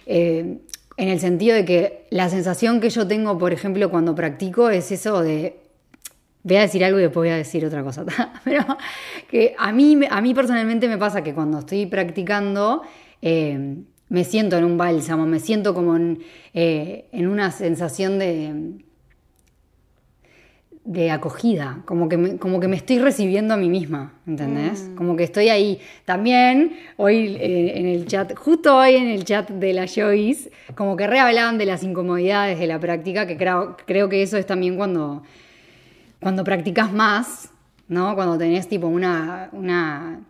eh, 0.05 0.59
en 0.97 1.07
el 1.09 1.19
sentido 1.19 1.55
de 1.55 1.65
que 1.65 2.05
la 2.11 2.29
sensación 2.29 2.79
que 2.79 2.91
yo 2.91 3.07
tengo, 3.07 3.39
por 3.39 3.53
ejemplo, 3.53 3.89
cuando 3.89 4.13
practico 4.13 4.69
es 4.69 4.91
eso 4.91 5.23
de 5.23 5.57
Voy 6.47 6.55
a 6.55 6.61
decir 6.61 6.83
algo 6.85 6.97
y 6.97 7.01
después 7.01 7.27
voy 7.27 7.33
a 7.33 7.35
decir 7.35 7.65
otra 7.65 7.83
cosa. 7.83 8.05
Pero 8.45 8.65
que 9.29 9.53
a 9.57 9.73
mí, 9.73 9.99
a 10.09 10.21
mí 10.21 10.33
personalmente 10.33 10.87
me 10.87 10.97
pasa 10.97 11.21
que 11.21 11.33
cuando 11.33 11.59
estoy 11.59 11.87
practicando 11.87 12.83
eh, 13.21 13.75
me 14.07 14.23
siento 14.23 14.57
en 14.57 14.63
un 14.63 14.77
bálsamo, 14.77 15.25
me 15.25 15.39
siento 15.39 15.73
como 15.73 15.97
en, 15.97 16.19
eh, 16.53 17.09
en 17.11 17.27
una 17.27 17.51
sensación 17.51 18.17
de, 18.17 18.77
de 20.85 21.11
acogida, 21.11 21.81
como 21.83 22.07
que, 22.07 22.15
me, 22.15 22.37
como 22.37 22.61
que 22.61 22.69
me 22.69 22.77
estoy 22.77 22.99
recibiendo 22.99 23.53
a 23.53 23.57
mí 23.57 23.67
misma, 23.67 24.13
¿entendés? 24.25 24.89
Como 24.95 25.17
que 25.17 25.25
estoy 25.25 25.49
ahí. 25.49 25.81
También 26.05 26.77
hoy 26.95 27.35
eh, 27.41 27.73
en 27.75 27.87
el 27.87 28.05
chat, 28.05 28.33
justo 28.37 28.77
hoy 28.77 28.95
en 28.95 29.07
el 29.07 29.25
chat 29.25 29.49
de 29.49 29.73
la 29.73 29.85
Joyce, 29.85 30.49
como 30.75 30.95
que 30.95 31.05
re 31.05 31.19
hablaban 31.19 31.57
de 31.57 31.65
las 31.65 31.83
incomodidades 31.83 32.57
de 32.57 32.67
la 32.67 32.79
práctica, 32.79 33.27
que 33.27 33.35
creo, 33.35 33.75
creo 33.85 34.07
que 34.07 34.21
eso 34.21 34.37
es 34.37 34.45
también 34.45 34.77
cuando 34.77 35.23
cuando 36.21 36.43
practicas 36.43 36.91
más, 36.91 37.49
¿no? 37.87 38.15
Cuando 38.15 38.37
tenés 38.37 38.67
tipo 38.67 38.87
una, 38.87 39.49
una 39.51 40.21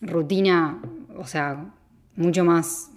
rutina, 0.00 0.80
o 1.16 1.26
sea, 1.26 1.66
mucho 2.16 2.44
más 2.44 2.90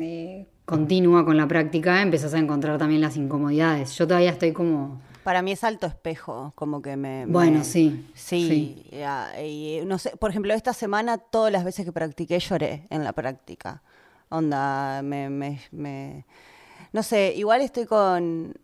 eh, 0.00 0.46
continua 0.64 1.24
con 1.24 1.36
la 1.36 1.46
práctica, 1.48 2.02
empezás 2.02 2.34
a 2.34 2.38
encontrar 2.38 2.78
también 2.78 3.00
las 3.00 3.16
incomodidades. 3.16 3.96
Yo 3.96 4.06
todavía 4.06 4.30
estoy 4.30 4.52
como... 4.52 5.00
Para 5.24 5.40
mí 5.42 5.52
es 5.52 5.62
alto 5.62 5.86
espejo, 5.86 6.52
como 6.56 6.82
que 6.82 6.96
me... 6.96 7.26
me- 7.26 7.32
Bueno, 7.32 7.62
sí, 7.64 8.06
Sí, 8.14 8.84
ya, 8.90 9.40
y, 9.40 9.80
no 9.86 9.98
sé, 9.98 10.16
por 10.16 10.30
ejemplo, 10.30 10.52
esta 10.52 10.72
semana 10.72 11.18
todas 11.18 11.52
las 11.52 11.64
veces 11.64 11.84
que 11.84 11.92
practiqué 11.92 12.38
lloré 12.40 12.86
en 12.90 13.04
la 13.04 13.12
práctica. 13.12 13.82
Onda, 14.30 15.00
me, 15.02 15.30
me, 15.30 15.60
me- 15.70 16.24
no 16.92 17.02
sé, 17.02 17.34
igual 17.36 17.60
estoy 17.60 17.86
con, 17.86 18.54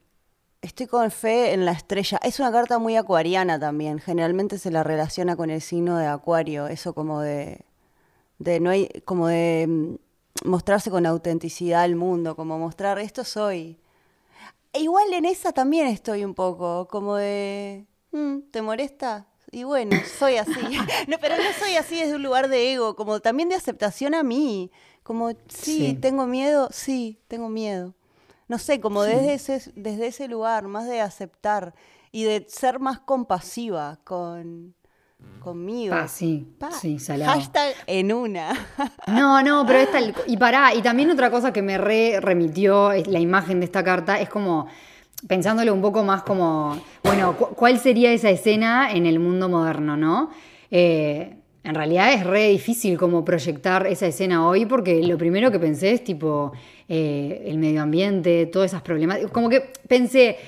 estoy 0.68 0.86
con 0.86 1.10
fe 1.10 1.52
en 1.54 1.64
la 1.64 1.72
estrella. 1.72 2.20
Es 2.22 2.38
una 2.38 2.52
carta 2.52 2.78
muy 2.78 2.96
acuariana 2.96 3.58
también. 3.58 3.98
Generalmente 3.98 4.58
se 4.58 4.70
la 4.70 4.82
relaciona 4.84 5.34
con 5.36 5.50
el 5.50 5.60
signo 5.60 5.96
de 5.98 6.06
Acuario, 6.06 6.68
eso 6.68 6.94
como 6.94 7.20
de, 7.20 7.64
de 8.38 8.60
no 8.60 8.70
hay, 8.70 8.88
como 9.04 9.26
de 9.28 9.66
mm, 9.68 10.48
mostrarse 10.48 10.90
con 10.90 11.06
autenticidad 11.06 11.82
al 11.82 11.96
mundo, 11.96 12.36
como 12.36 12.58
mostrar 12.58 12.98
esto 12.98 13.24
soy. 13.24 13.78
E 14.72 14.80
igual 14.80 15.12
en 15.14 15.24
esa 15.24 15.52
también 15.52 15.86
estoy 15.86 16.24
un 16.24 16.34
poco, 16.34 16.86
como 16.88 17.16
de, 17.16 17.86
"Mm, 18.12 18.40
¿te 18.50 18.60
molesta? 18.62 19.26
Y 19.50 19.64
bueno, 19.64 20.02
soy 20.04 20.36
así. 20.36 20.52
no, 21.08 21.16
pero 21.20 21.36
no 21.38 21.50
soy 21.58 21.74
así 21.76 21.96
desde 21.98 22.14
un 22.16 22.22
lugar 22.22 22.48
de 22.48 22.72
ego, 22.74 22.94
como 22.94 23.20
también 23.20 23.48
de 23.48 23.54
aceptación 23.54 24.14
a 24.14 24.22
mí. 24.22 24.70
Como, 25.02 25.30
sí, 25.30 25.36
Sí. 25.48 25.98
tengo 26.02 26.26
miedo, 26.26 26.68
sí, 26.70 27.18
tengo 27.28 27.48
miedo. 27.48 27.94
No 28.48 28.58
sé, 28.58 28.80
como 28.80 29.02
desde, 29.02 29.34
ese, 29.34 29.72
desde 29.76 30.06
ese 30.08 30.26
lugar, 30.28 30.68
más 30.68 30.86
de 30.88 31.00
aceptar 31.00 31.74
y 32.10 32.24
de 32.24 32.46
ser 32.48 32.80
más 32.80 32.98
compasiva 32.98 33.98
con, 34.04 34.74
conmigo. 35.38 35.94
Pa, 35.94 36.08
sí, 36.08 36.46
Pa, 36.58 36.70
sí, 36.72 36.98
salado. 36.98 37.32
Hashtag 37.32 37.74
en 37.86 38.12
una. 38.12 38.52
No, 39.06 39.42
no, 39.42 39.64
pero 39.66 39.78
esta. 39.78 39.98
Y 40.26 40.36
pará, 40.36 40.74
y 40.74 40.82
también 40.82 41.10
otra 41.10 41.30
cosa 41.30 41.50
que 41.52 41.62
me 41.62 41.78
re 41.78 42.20
remitió 42.20 42.92
la 43.06 43.18
imagen 43.18 43.60
de 43.60 43.64
esta 43.66 43.82
carta 43.84 44.18
es 44.20 44.28
como. 44.28 44.66
Pensándolo 45.26 45.72
un 45.74 45.80
poco 45.82 46.04
más 46.04 46.22
como. 46.22 46.78
Bueno, 47.02 47.36
cu- 47.36 47.54
¿cuál 47.56 47.78
sería 47.80 48.12
esa 48.12 48.30
escena 48.30 48.92
en 48.92 49.04
el 49.06 49.18
mundo 49.18 49.48
moderno, 49.48 49.96
no? 49.96 50.30
Eh, 50.70 51.38
en 51.68 51.74
realidad 51.74 52.14
es 52.14 52.24
re 52.24 52.48
difícil 52.48 52.96
como 52.96 53.26
proyectar 53.26 53.86
esa 53.86 54.06
escena 54.06 54.48
hoy 54.48 54.64
porque 54.64 55.02
lo 55.02 55.18
primero 55.18 55.50
que 55.50 55.58
pensé 55.58 55.92
es 55.92 56.02
tipo 56.02 56.50
eh, 56.88 57.42
el 57.44 57.58
medio 57.58 57.82
ambiente, 57.82 58.46
todas 58.46 58.70
esas 58.70 58.80
problemáticas. 58.80 59.30
Como 59.30 59.50
que 59.50 59.70
pensé, 59.86 60.38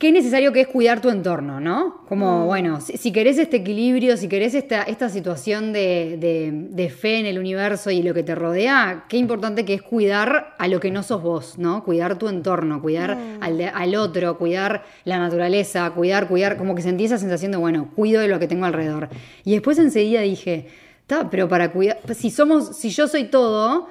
qué 0.00 0.10
necesario 0.10 0.52
que 0.52 0.62
es 0.62 0.66
cuidar 0.66 1.00
tu 1.00 1.10
entorno, 1.10 1.60
¿no? 1.60 1.98
Como, 2.08 2.46
bueno, 2.46 2.80
si, 2.80 2.96
si 2.96 3.12
querés 3.12 3.38
este 3.38 3.58
equilibrio, 3.58 4.16
si 4.16 4.26
querés 4.28 4.54
esta, 4.54 4.82
esta 4.82 5.08
situación 5.10 5.72
de, 5.72 6.16
de- 6.18 6.50
de 6.52 6.90
fe 6.90 7.18
en 7.20 7.26
el 7.26 7.38
universo 7.38 7.90
y 7.92 8.02
lo 8.02 8.12
que 8.14 8.22
te 8.24 8.34
rodea, 8.34 9.04
qué 9.08 9.18
importante 9.18 9.64
que 9.64 9.74
es 9.74 9.82
cuidar 9.82 10.54
a 10.58 10.66
lo 10.68 10.80
que 10.80 10.90
no 10.90 11.02
sos 11.04 11.22
vos, 11.22 11.58
¿no? 11.58 11.84
Cuidar 11.84 12.18
tu 12.18 12.28
entorno, 12.28 12.80
cuidar 12.82 13.16
al, 13.40 13.58
de- 13.58 13.66
al 13.68 13.94
otro, 13.94 14.38
cuidar 14.38 14.84
la 15.04 15.18
naturaleza, 15.18 15.88
cuidar, 15.90 16.26
cuidar, 16.28 16.56
como 16.56 16.74
que 16.74 16.82
sentí 16.82 17.04
esa 17.04 17.18
sensación 17.18 17.52
de, 17.52 17.58
bueno, 17.58 17.90
cuido 17.94 18.20
de 18.20 18.28
lo 18.28 18.38
que 18.40 18.48
tengo 18.48 18.64
alrededor. 18.64 19.10
Y 19.44 19.52
después 19.52 19.78
enseguida 19.78 20.22
dije, 20.22 20.66
está, 21.02 21.28
pero 21.30 21.46
para 21.48 21.70
cuidar, 21.72 21.98
si 22.14 22.30
somos, 22.30 22.76
si 22.76 22.88
yo 22.90 23.06
soy 23.06 23.24
todo, 23.24 23.86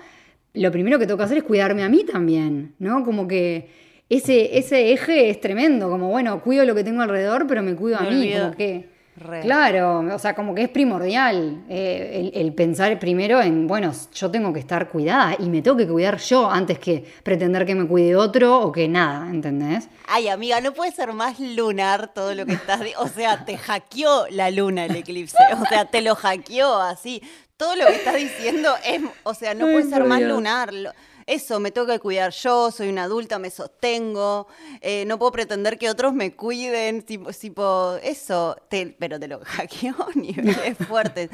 lo 0.55 0.71
primero 0.71 0.97
que 0.97 1.05
tengo 1.05 1.19
que 1.19 1.23
hacer 1.25 1.37
es 1.37 1.43
cuidarme 1.43 1.83
a 1.83 1.89
mí 1.89 2.03
también, 2.03 2.73
¿no? 2.79 3.03
Como 3.05 3.27
que 3.27 3.87
ese, 4.09 4.57
ese 4.57 4.91
eje 4.91 5.29
es 5.29 5.39
tremendo, 5.39 5.89
como 5.89 6.09
bueno, 6.09 6.41
cuido 6.41 6.65
lo 6.65 6.73
que 6.75 6.83
tengo 6.83 7.01
alrededor, 7.01 7.45
pero 7.47 7.61
me 7.61 7.75
cuido 7.75 7.97
a 7.97 8.01
mí, 8.01 8.07
olvido. 8.07 8.43
como 8.45 8.55
que... 8.57 8.99
Re. 9.19 9.41
Claro, 9.41 9.99
o 10.15 10.17
sea, 10.17 10.33
como 10.33 10.55
que 10.55 10.61
es 10.61 10.69
primordial 10.69 11.65
eh, 11.67 12.31
el, 12.33 12.41
el 12.41 12.53
pensar 12.53 12.97
primero 12.99 13.41
en, 13.41 13.67
bueno, 13.67 13.91
yo 14.13 14.31
tengo 14.31 14.53
que 14.53 14.61
estar 14.61 14.87
cuidada 14.87 15.35
y 15.37 15.49
me 15.49 15.61
tengo 15.61 15.75
que 15.75 15.85
cuidar 15.85 16.19
yo 16.19 16.49
antes 16.49 16.79
que 16.79 17.03
pretender 17.21 17.65
que 17.65 17.75
me 17.75 17.85
cuide 17.85 18.15
otro 18.15 18.61
o 18.61 18.71
que 18.71 18.87
nada, 18.87 19.29
¿entendés? 19.29 19.89
Ay, 20.07 20.29
amiga, 20.29 20.61
no 20.61 20.71
puede 20.71 20.91
ser 20.93 21.11
más 21.11 21.37
lunar 21.37 22.13
todo 22.13 22.33
lo 22.33 22.45
que 22.45 22.53
estás... 22.53 22.79
di- 22.79 22.93
O 22.97 23.09
sea, 23.09 23.43
te 23.43 23.57
hackeó 23.57 24.25
la 24.31 24.51
luna 24.51 24.85
el 24.85 24.95
eclipse. 24.95 25.35
O 25.61 25.65
sea, 25.65 25.83
te 25.83 26.01
lo 26.01 26.15
hackeó 26.15 26.77
así. 26.79 27.21
Todo 27.57 27.75
lo 27.75 27.87
que 27.87 27.95
estás 27.95 28.15
diciendo 28.15 28.69
es... 28.85 29.01
O 29.23 29.33
sea, 29.33 29.53
no 29.53 29.65
Ay, 29.65 29.73
puede 29.73 29.89
ser 29.89 30.05
más 30.05 30.21
lunar. 30.21 30.73
Lo- 30.73 30.93
Eso, 31.29 31.59
me 31.59 31.69
tengo 31.71 31.85
que 31.85 31.99
cuidar 31.99 32.31
yo, 32.31 32.71
soy 32.71 32.89
una 32.89 33.03
adulta, 33.03 33.37
me 33.37 33.51
sostengo, 33.51 34.47
eh, 34.81 35.03
no 35.05 35.19
puedo 35.19 35.31
pretender 35.31 35.77
que 35.77 35.87
otros 35.89 36.11
me 36.13 36.35
cuiden, 36.35 37.03
tipo, 37.03 37.29
tipo 37.31 37.95
eso, 38.01 38.55
te- 38.67 38.95
pero 38.97 39.19
te 39.19 39.27
lo 39.27 39.39
hackeó 39.43 39.93
a 39.99 40.17
niveles 40.17 40.75
fuertes. 40.87 41.29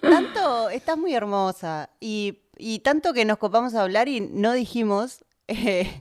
Tanto, 0.00 0.70
estás 0.70 0.96
muy 0.96 1.14
hermosa 1.14 1.90
y, 2.00 2.38
y 2.56 2.78
tanto 2.80 3.12
que 3.12 3.24
nos 3.24 3.38
copamos 3.38 3.74
a 3.74 3.82
hablar 3.82 4.08
y 4.08 4.20
no 4.20 4.52
dijimos 4.52 5.24
eh, 5.48 6.00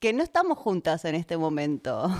que 0.00 0.12
no 0.12 0.22
estamos 0.22 0.58
juntas 0.58 1.04
en 1.04 1.14
este 1.14 1.36
momento. 1.36 2.10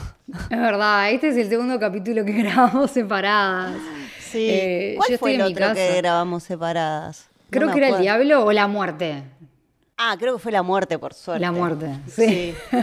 Es 0.51 0.59
verdad, 0.61 1.11
este 1.11 1.31
es 1.31 1.37
el 1.37 1.49
segundo 1.49 1.79
capítulo 1.81 2.25
que 2.25 2.33
grabamos 2.33 2.91
separadas. 2.91 3.75
Sí. 4.21 4.49
Eh, 4.51 4.95
¿Cuál 4.97 5.11
yo 5.11 5.19
fue 5.19 5.33
estoy 5.33 5.35
el 5.35 5.41
en 5.41 5.47
mi 5.47 5.53
otro 5.65 5.75
que 5.75 5.97
grabamos 5.97 6.43
separadas? 6.43 7.29
Creo 7.51 7.71
que 7.73 7.79
era 7.79 7.89
el 7.89 8.03
diablo 8.03 8.45
o 8.45 8.53
la 8.53 8.67
muerte. 8.69 9.23
Ah, 9.99 10.17
creo 10.19 10.35
que 10.35 10.39
fue 10.39 10.53
la 10.53 10.63
muerte, 10.63 10.99
por 10.99 11.13
suerte. 11.13 11.41
La 11.41 11.51
muerte, 11.51 11.93
sí. 12.07 12.55
Sí. 12.71 12.77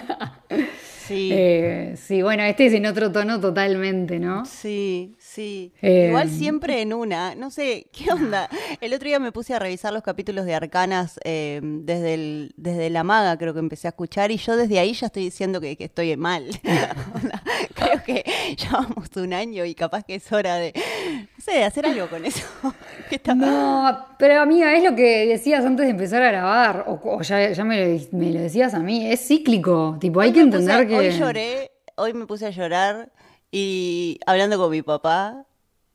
Sí. 1.07 1.29
Eh, 1.31 1.95
sí, 1.97 2.21
bueno, 2.21 2.43
este 2.43 2.65
es 2.67 2.73
en 2.73 2.85
otro 2.85 3.11
tono 3.11 3.39
totalmente, 3.39 4.19
¿no? 4.19 4.45
Sí, 4.45 5.15
sí. 5.19 5.71
Eh, 5.81 6.07
Igual 6.09 6.29
siempre 6.29 6.81
en 6.81 6.93
una. 6.93 7.35
No 7.35 7.51
sé, 7.51 7.87
¿qué 7.91 8.11
onda? 8.11 8.49
El 8.81 8.93
otro 8.93 9.07
día 9.07 9.19
me 9.19 9.31
puse 9.31 9.53
a 9.53 9.59
revisar 9.59 9.93
los 9.93 10.03
capítulos 10.03 10.45
de 10.45 10.55
Arcanas 10.55 11.19
eh, 11.23 11.59
desde, 11.63 12.13
el, 12.15 12.53
desde 12.57 12.89
La 12.89 13.03
Maga, 13.03 13.37
creo 13.37 13.53
que 13.53 13.59
empecé 13.59 13.87
a 13.87 13.89
escuchar, 13.89 14.31
y 14.31 14.37
yo 14.37 14.57
desde 14.57 14.79
ahí 14.79 14.93
ya 14.93 15.07
estoy 15.07 15.23
diciendo 15.23 15.61
que, 15.61 15.75
que 15.75 15.85
estoy 15.85 16.15
mal. 16.17 16.45
Creo 17.75 18.03
que 18.03 18.23
llevamos 18.57 19.09
un 19.15 19.33
año 19.33 19.65
y 19.65 19.75
capaz 19.75 20.03
que 20.03 20.15
es 20.15 20.31
hora 20.31 20.55
de, 20.55 20.73
no 20.75 21.43
sé, 21.43 21.51
de 21.51 21.63
hacer 21.65 21.85
algo 21.85 22.07
con 22.07 22.25
eso. 22.25 22.45
¿Qué 23.09 23.15
está 23.15 23.35
No, 23.35 24.05
pero 24.17 24.41
amiga, 24.41 24.73
es 24.75 24.83
lo 24.83 24.95
que 24.95 25.27
decías 25.27 25.65
antes 25.65 25.85
de 25.85 25.91
empezar 25.91 26.23
a 26.23 26.31
grabar, 26.31 26.85
o, 26.87 26.99
o 27.03 27.21
ya, 27.21 27.51
ya 27.51 27.63
me, 27.63 27.97
lo, 27.97 27.99
me 28.17 28.31
lo 28.31 28.39
decías 28.39 28.73
a 28.73 28.79
mí, 28.79 29.05
es 29.11 29.27
cíclico, 29.27 29.97
tipo, 29.99 30.21
hay 30.21 30.31
que 30.31 30.39
entender 30.41 30.87
que... 30.87 30.94
Hoy 30.97 31.11
lloré, 31.17 31.71
hoy 31.95 32.13
me 32.13 32.25
puse 32.25 32.45
a 32.45 32.49
llorar 32.49 33.11
y 33.51 34.19
hablando 34.25 34.57
con 34.57 34.69
mi 34.71 34.81
papá, 34.81 35.45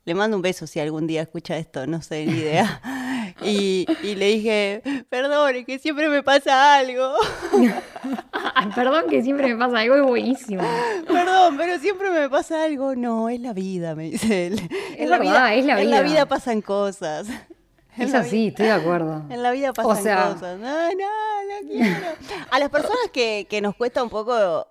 le 0.05 0.15
mando 0.15 0.37
un 0.37 0.43
beso 0.43 0.67
si 0.67 0.81
algún 0.81 1.07
día 1.07 1.23
escucha 1.23 1.57
esto, 1.59 1.87
no 1.87 2.03
sé, 2.03 2.27
ni 2.27 2.33
idea. 2.39 2.81
Y, 3.43 3.87
y 4.03 4.17
le 4.17 4.27
dije, 4.27 4.83
perdón, 5.09 5.55
es 5.55 5.65
que 5.65 5.79
siempre 5.79 6.11
me 6.11 6.23
pasa 6.23 6.77
algo. 6.77 7.15
Perdón 8.75 9.05
que 9.09 9.23
siempre 9.23 9.49
me 9.55 9.57
pasa 9.57 9.79
algo, 9.81 9.95
es 9.97 10.03
buenísimo. 10.03 10.63
Perdón, 11.07 11.57
pero 11.57 11.79
siempre 11.79 12.11
me 12.11 12.29
pasa 12.29 12.65
algo. 12.65 12.95
No, 12.97 13.29
es 13.31 13.41
la 13.41 13.53
vida, 13.55 13.95
me 13.95 14.11
dice 14.11 14.49
él. 14.49 14.61
Es 14.99 15.09
verdad, 15.09 15.55
es 15.57 15.65
la 15.65 15.81
En 15.81 15.91
la 15.91 16.03
vida. 16.03 16.11
vida 16.13 16.27
pasan 16.27 16.61
cosas. 16.61 17.29
En 17.97 18.03
Es 18.05 18.11
la 18.13 18.21
así, 18.21 18.49
estoy 18.49 18.67
de 18.67 18.73
acuerdo. 18.73 19.25
En 19.31 19.43
la 19.43 19.53
vida 19.53 19.71
O 19.71 19.75
pasan 19.75 20.03
sea- 20.03 20.33
cosas. 20.35 20.59
No, 20.59 20.69
no, 20.69 20.91
no 20.93 21.69
quiero. 21.69 22.07
A 22.51 22.59
las 22.59 22.69
personas 22.69 22.99
que, 23.13 23.47
que 23.49 23.61
nos 23.63 23.75
cuesta 23.75 24.03
un 24.03 24.11
poco. 24.11 24.67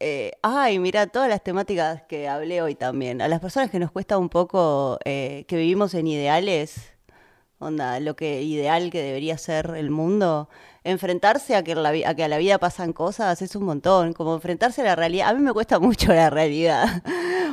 Eh, 0.00 0.32
ay, 0.42 0.78
mira, 0.78 1.06
todas 1.06 1.28
las 1.28 1.42
temáticas 1.44 2.02
que 2.08 2.28
hablé 2.28 2.62
hoy 2.62 2.74
también. 2.74 3.20
A 3.22 3.28
las 3.28 3.40
personas 3.40 3.70
que 3.70 3.78
nos 3.78 3.90
cuesta 3.92 4.18
un 4.18 4.28
poco, 4.28 4.98
eh, 5.04 5.44
que 5.46 5.56
vivimos 5.56 5.94
en 5.94 6.06
ideales, 6.06 6.92
onda, 7.58 8.00
lo 8.00 8.16
que 8.16 8.42
ideal 8.42 8.90
que 8.90 9.02
debería 9.02 9.36
ser 9.38 9.74
el 9.76 9.90
mundo, 9.90 10.48
enfrentarse 10.82 11.54
a 11.54 11.62
que, 11.62 11.74
la, 11.74 11.90
a 11.90 12.14
que 12.14 12.24
a 12.24 12.28
la 12.28 12.38
vida 12.38 12.58
pasan 12.58 12.94
cosas 12.94 13.42
es 13.42 13.54
un 13.54 13.64
montón. 13.64 14.14
Como 14.14 14.34
enfrentarse 14.34 14.80
a 14.80 14.84
la 14.84 14.96
realidad. 14.96 15.28
A 15.28 15.34
mí 15.34 15.40
me 15.42 15.52
cuesta 15.52 15.78
mucho 15.80 16.12
la 16.14 16.30
realidad. 16.30 17.02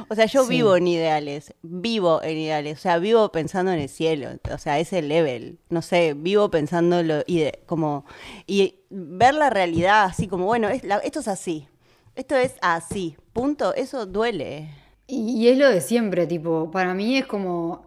O 0.09 0.15
sea, 0.15 0.25
yo 0.25 0.43
Sí. 0.45 0.49
vivo 0.51 0.77
en 0.77 0.87
ideales, 0.87 1.53
vivo 1.61 2.23
en 2.23 2.37
ideales, 2.37 2.77
o 2.79 2.81
sea, 2.81 2.97
vivo 2.99 3.29
pensando 3.33 3.73
en 3.73 3.79
el 3.79 3.89
cielo, 3.89 4.29
o 4.53 4.57
sea, 4.57 4.79
ese 4.79 5.01
level, 5.01 5.59
no 5.69 5.81
sé, 5.81 6.13
vivo 6.15 6.49
pensando 6.49 7.03
lo 7.03 7.19
ide- 7.27 7.59
como 7.65 8.05
y 8.45 8.75
ver 8.89 9.33
la 9.33 9.49
realidad 9.49 10.05
así 10.05 10.27
como, 10.29 10.45
bueno, 10.45 10.69
es 10.69 10.85
la- 10.85 10.99
esto 10.99 11.19
es 11.19 11.27
así, 11.27 11.67
esto 12.17 12.35
es 12.35 12.55
así, 12.61 13.15
punto, 13.33 13.73
eso 13.75 14.05
duele. 14.05 14.69
Y, 15.07 15.41
y 15.43 15.47
es 15.47 15.57
lo 15.57 15.69
de 15.69 15.79
siempre, 15.81 16.27
tipo, 16.27 16.69
para 16.71 16.93
mí 16.93 17.17
es 17.17 17.25
como 17.25 17.85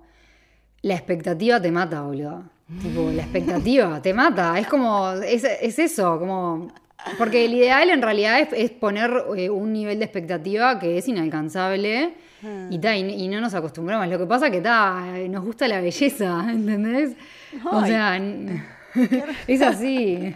la 0.83 0.95
expectativa 0.95 1.61
te 1.61 1.71
mata, 1.71 2.01
boludo. 2.03 2.45
Tipo, 2.83 3.11
la 3.11 3.23
expectativa 3.23 4.01
te 4.03 4.15
mata. 4.15 4.59
Es 4.59 4.67
como, 4.69 5.11
es, 5.13 5.45
es 5.45 5.79
eso, 5.79 6.19
como. 6.19 6.69
Porque 7.19 7.45
el 7.47 7.55
ideal 7.55 7.89
en 7.91 8.03
realidad 8.03 8.41
es, 8.41 8.49
es 8.53 8.71
poner 8.71 9.11
eh, 9.37 9.49
un 9.51 9.73
nivel 9.73 9.99
de 9.99 10.05
expectativa 10.05 10.79
que 10.79 10.99
es 10.99 11.09
inalcanzable 11.09 12.13
y, 12.71 12.79
ta, 12.79 12.95
y, 12.97 13.01
y 13.11 13.29
no 13.29 13.41
nos 13.41 13.55
acostumbramos. 13.55 14.07
Lo 14.09 14.19
que 14.19 14.27
pasa 14.27 14.51
que 14.51 14.61
ta, 14.61 15.01
nos 15.29 15.45
gusta 15.45 15.67
la 15.67 15.81
belleza, 15.81 16.47
¿entendés? 16.51 17.17
O 17.71 17.79
Ay. 17.81 17.91
sea, 17.91 18.17
n- 18.17 18.63
es 19.47 19.63
así. 19.63 20.35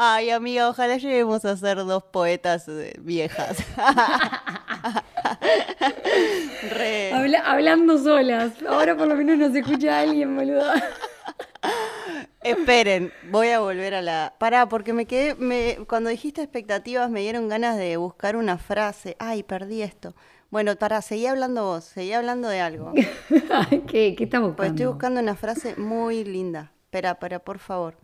Ay, 0.00 0.30
amiga, 0.30 0.68
ojalá 0.68 0.96
lleguemos 0.96 1.44
a 1.44 1.56
ser 1.56 1.78
dos 1.78 2.04
poetas 2.04 2.68
eh, 2.68 2.94
viejas. 3.00 3.58
Re. 6.70 7.12
Habla- 7.12 7.42
hablando 7.44 7.98
solas. 7.98 8.52
Ahora 8.68 8.96
por 8.96 9.08
lo 9.08 9.16
menos 9.16 9.38
nos 9.38 9.56
escucha 9.56 9.98
alguien, 10.00 10.36
boludo. 10.36 10.70
Esperen, 12.42 13.12
voy 13.30 13.48
a 13.48 13.58
volver 13.58 13.94
a 13.94 14.02
la. 14.02 14.34
Pará, 14.38 14.68
porque 14.68 14.92
me 14.92 15.06
quedé. 15.06 15.34
Me... 15.34 15.78
Cuando 15.88 16.10
dijiste 16.10 16.42
expectativas, 16.42 17.10
me 17.10 17.20
dieron 17.20 17.48
ganas 17.48 17.76
de 17.76 17.96
buscar 17.96 18.36
una 18.36 18.56
frase. 18.58 19.16
Ay, 19.18 19.42
perdí 19.42 19.82
esto. 19.82 20.14
Bueno, 20.50 20.76
pará, 20.76 21.02
seguí 21.02 21.26
hablando 21.26 21.64
vos, 21.64 21.84
seguí 21.84 22.12
hablando 22.12 22.48
de 22.48 22.60
algo. 22.60 22.92
¿Qué, 23.88 24.14
qué 24.16 24.24
estás 24.24 24.40
buscando? 24.40 24.56
Pues 24.56 24.70
estoy 24.70 24.86
buscando 24.86 25.20
una 25.20 25.34
frase 25.34 25.74
muy 25.76 26.22
linda. 26.24 26.70
Espera, 26.84 27.10
espera, 27.10 27.40
por 27.40 27.58
favor. 27.58 27.96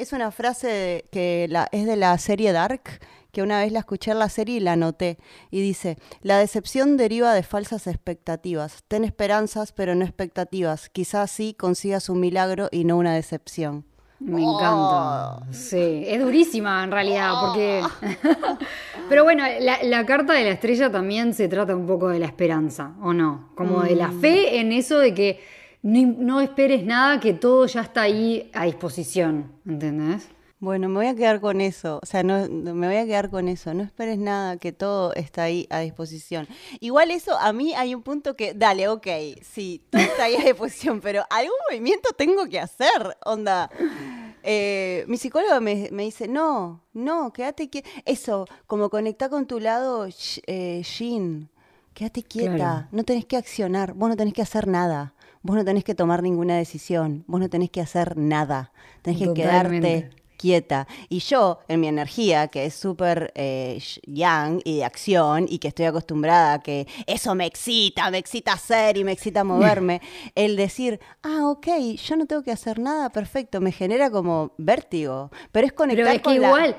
Es 0.00 0.12
una 0.14 0.30
frase 0.30 0.66
de- 0.68 1.04
que 1.12 1.46
la, 1.50 1.68
es 1.72 1.84
de 1.86 1.96
la 1.96 2.16
serie 2.18 2.52
Dark, 2.52 3.00
que 3.32 3.42
una 3.42 3.60
vez 3.60 3.70
la 3.70 3.80
escuché 3.80 4.10
en 4.12 4.18
la 4.18 4.28
serie 4.28 4.56
y 4.56 4.60
la 4.60 4.72
anoté. 4.72 5.18
Y 5.50 5.60
dice, 5.60 5.98
la 6.22 6.38
decepción 6.38 6.96
deriva 6.96 7.34
de 7.34 7.42
falsas 7.42 7.86
expectativas. 7.86 8.82
Ten 8.88 9.04
esperanzas, 9.04 9.72
pero 9.72 9.94
no 9.94 10.04
expectativas. 10.04 10.88
Quizás 10.88 11.30
sí 11.30 11.54
consigas 11.54 12.08
un 12.08 12.18
milagro 12.20 12.68
y 12.72 12.84
no 12.84 12.96
una 12.96 13.14
decepción. 13.14 13.84
Me 14.20 14.42
encanta. 14.42 15.40
Sí, 15.52 16.04
es 16.06 16.20
durísima 16.20 16.82
en 16.84 16.90
realidad, 16.90 17.32
porque... 17.40 17.82
Pero 19.08 19.24
bueno, 19.24 19.44
la, 19.60 19.82
la 19.82 20.06
carta 20.06 20.32
de 20.34 20.44
la 20.44 20.50
estrella 20.50 20.90
también 20.90 21.34
se 21.34 21.48
trata 21.48 21.74
un 21.76 21.86
poco 21.86 22.08
de 22.08 22.18
la 22.18 22.26
esperanza, 22.26 22.92
¿o 23.02 23.12
no? 23.12 23.50
Como 23.54 23.82
de 23.82 23.96
la 23.96 24.10
fe 24.12 24.60
en 24.60 24.72
eso 24.72 24.98
de 24.98 25.14
que 25.14 25.40
no, 25.82 26.14
no 26.18 26.40
esperes 26.40 26.84
nada, 26.84 27.20
que 27.20 27.32
todo 27.32 27.66
ya 27.66 27.80
está 27.82 28.02
ahí 28.02 28.50
a 28.54 28.64
disposición, 28.64 29.52
¿entendés? 29.66 30.28
Bueno, 30.58 30.90
me 30.90 30.96
voy 30.96 31.06
a 31.06 31.14
quedar 31.14 31.40
con 31.40 31.62
eso. 31.62 32.00
O 32.02 32.06
sea, 32.06 32.22
no, 32.22 32.46
me 32.46 32.86
voy 32.86 32.96
a 32.96 33.06
quedar 33.06 33.30
con 33.30 33.48
eso. 33.48 33.72
No 33.72 33.82
esperes 33.82 34.18
nada, 34.18 34.58
que 34.58 34.72
todo 34.72 35.14
está 35.14 35.44
ahí 35.44 35.66
a 35.70 35.78
disposición. 35.80 36.46
Igual 36.80 37.10
eso, 37.10 37.38
a 37.38 37.54
mí 37.54 37.72
hay 37.74 37.94
un 37.94 38.02
punto 38.02 38.36
que, 38.36 38.52
dale, 38.52 38.86
ok, 38.88 39.06
sí, 39.40 39.82
todo 39.88 40.02
está 40.02 40.24
ahí 40.24 40.36
a 40.36 40.44
disposición, 40.44 41.00
pero 41.00 41.24
algún 41.30 41.56
movimiento 41.70 42.10
tengo 42.12 42.46
que 42.46 42.60
hacer. 42.60 43.16
Onda. 43.24 43.70
Eh, 44.42 45.04
mi 45.08 45.16
psicóloga 45.16 45.60
me, 45.60 45.88
me 45.92 46.02
dice, 46.04 46.28
no, 46.28 46.82
no, 46.92 47.32
quédate 47.32 47.70
quieta. 47.70 47.88
Eso, 48.04 48.46
como 48.66 48.90
conectar 48.90 49.30
con 49.30 49.46
tu 49.46 49.60
lado, 49.60 50.06
eh, 50.46 50.82
Shin. 50.84 51.48
Quédate 51.94 52.22
quieta, 52.22 52.54
Claro. 52.54 52.86
no 52.92 53.04
tenés 53.04 53.24
que 53.24 53.36
accionar, 53.36 53.94
vos 53.94 54.08
no 54.08 54.16
tenés 54.16 54.32
que 54.32 54.42
hacer 54.42 54.66
nada, 54.68 55.12
vos 55.42 55.56
no 55.56 55.64
tenés 55.64 55.84
que 55.84 55.94
tomar 55.94 56.22
ninguna 56.22 56.56
decisión, 56.56 57.24
vos 57.26 57.40
no 57.40 57.48
tenés 57.48 57.70
que 57.70 57.80
hacer 57.80 58.16
nada, 58.16 58.72
tenés 59.02 59.18
que 59.20 59.26
Totalmente. 59.26 59.88
quedarte 59.88 60.20
quieta. 60.36 60.88
Y 61.10 61.18
yo, 61.18 61.58
en 61.68 61.80
mi 61.80 61.88
energía, 61.88 62.48
que 62.48 62.64
es 62.64 62.72
súper 62.74 63.30
eh, 63.34 63.78
yang 64.06 64.62
y 64.64 64.78
de 64.78 64.84
acción, 64.86 65.44
y 65.46 65.58
que 65.58 65.68
estoy 65.68 65.84
acostumbrada 65.84 66.54
a 66.54 66.58
que 66.62 66.86
eso 67.06 67.34
me 67.34 67.44
excita, 67.44 68.10
me 68.10 68.16
excita 68.16 68.54
hacer 68.54 68.96
y 68.96 69.04
me 69.04 69.12
excita 69.12 69.44
moverme, 69.44 70.00
el 70.34 70.56
decir, 70.56 70.98
ah, 71.22 71.46
ok, 71.48 71.66
yo 72.02 72.16
no 72.16 72.24
tengo 72.24 72.42
que 72.42 72.52
hacer 72.52 72.78
nada, 72.78 73.10
perfecto, 73.10 73.60
me 73.60 73.70
genera 73.70 74.10
como 74.10 74.52
vértigo. 74.56 75.30
Pero 75.52 75.66
es 75.66 75.74
conectar 75.74 76.04
Pero 76.06 76.16
es 76.16 76.18
que 76.20 76.22
con 76.22 76.40
la- 76.40 76.46
igual, 76.48 76.76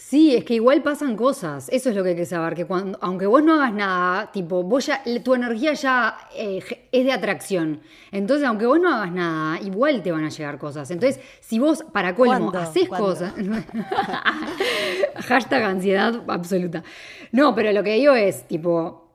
sí, 0.00 0.34
es 0.34 0.44
que 0.44 0.54
igual 0.54 0.82
pasan 0.82 1.16
cosas. 1.16 1.68
Eso 1.70 1.90
es 1.90 1.96
lo 1.96 2.02
que 2.02 2.10
hay 2.10 2.16
que 2.16 2.26
saber, 2.26 2.54
que 2.54 2.64
cuando, 2.64 2.98
aunque 3.02 3.26
vos 3.26 3.42
no 3.42 3.54
hagas 3.54 3.72
nada, 3.72 4.32
tipo, 4.32 4.62
vos 4.62 4.86
ya, 4.86 5.02
tu 5.22 5.34
energía 5.34 5.74
ya 5.74 6.16
eh, 6.34 6.62
es 6.90 7.04
de 7.04 7.12
atracción. 7.12 7.80
Entonces, 8.10 8.46
aunque 8.46 8.66
vos 8.66 8.80
no 8.80 8.92
hagas 8.92 9.12
nada, 9.12 9.60
igual 9.60 10.02
te 10.02 10.10
van 10.10 10.24
a 10.24 10.30
llegar 10.30 10.58
cosas. 10.58 10.90
Entonces, 10.90 11.20
si 11.40 11.58
vos, 11.58 11.84
para 11.92 12.14
colmo, 12.14 12.50
haces 12.54 12.88
cosas. 12.88 13.34
Hashtag 15.16 15.62
ansiedad 15.62 16.22
absoluta. 16.28 16.82
No, 17.32 17.54
pero 17.54 17.72
lo 17.72 17.82
que 17.82 17.94
digo 17.94 18.14
es, 18.14 18.48
tipo, 18.48 19.10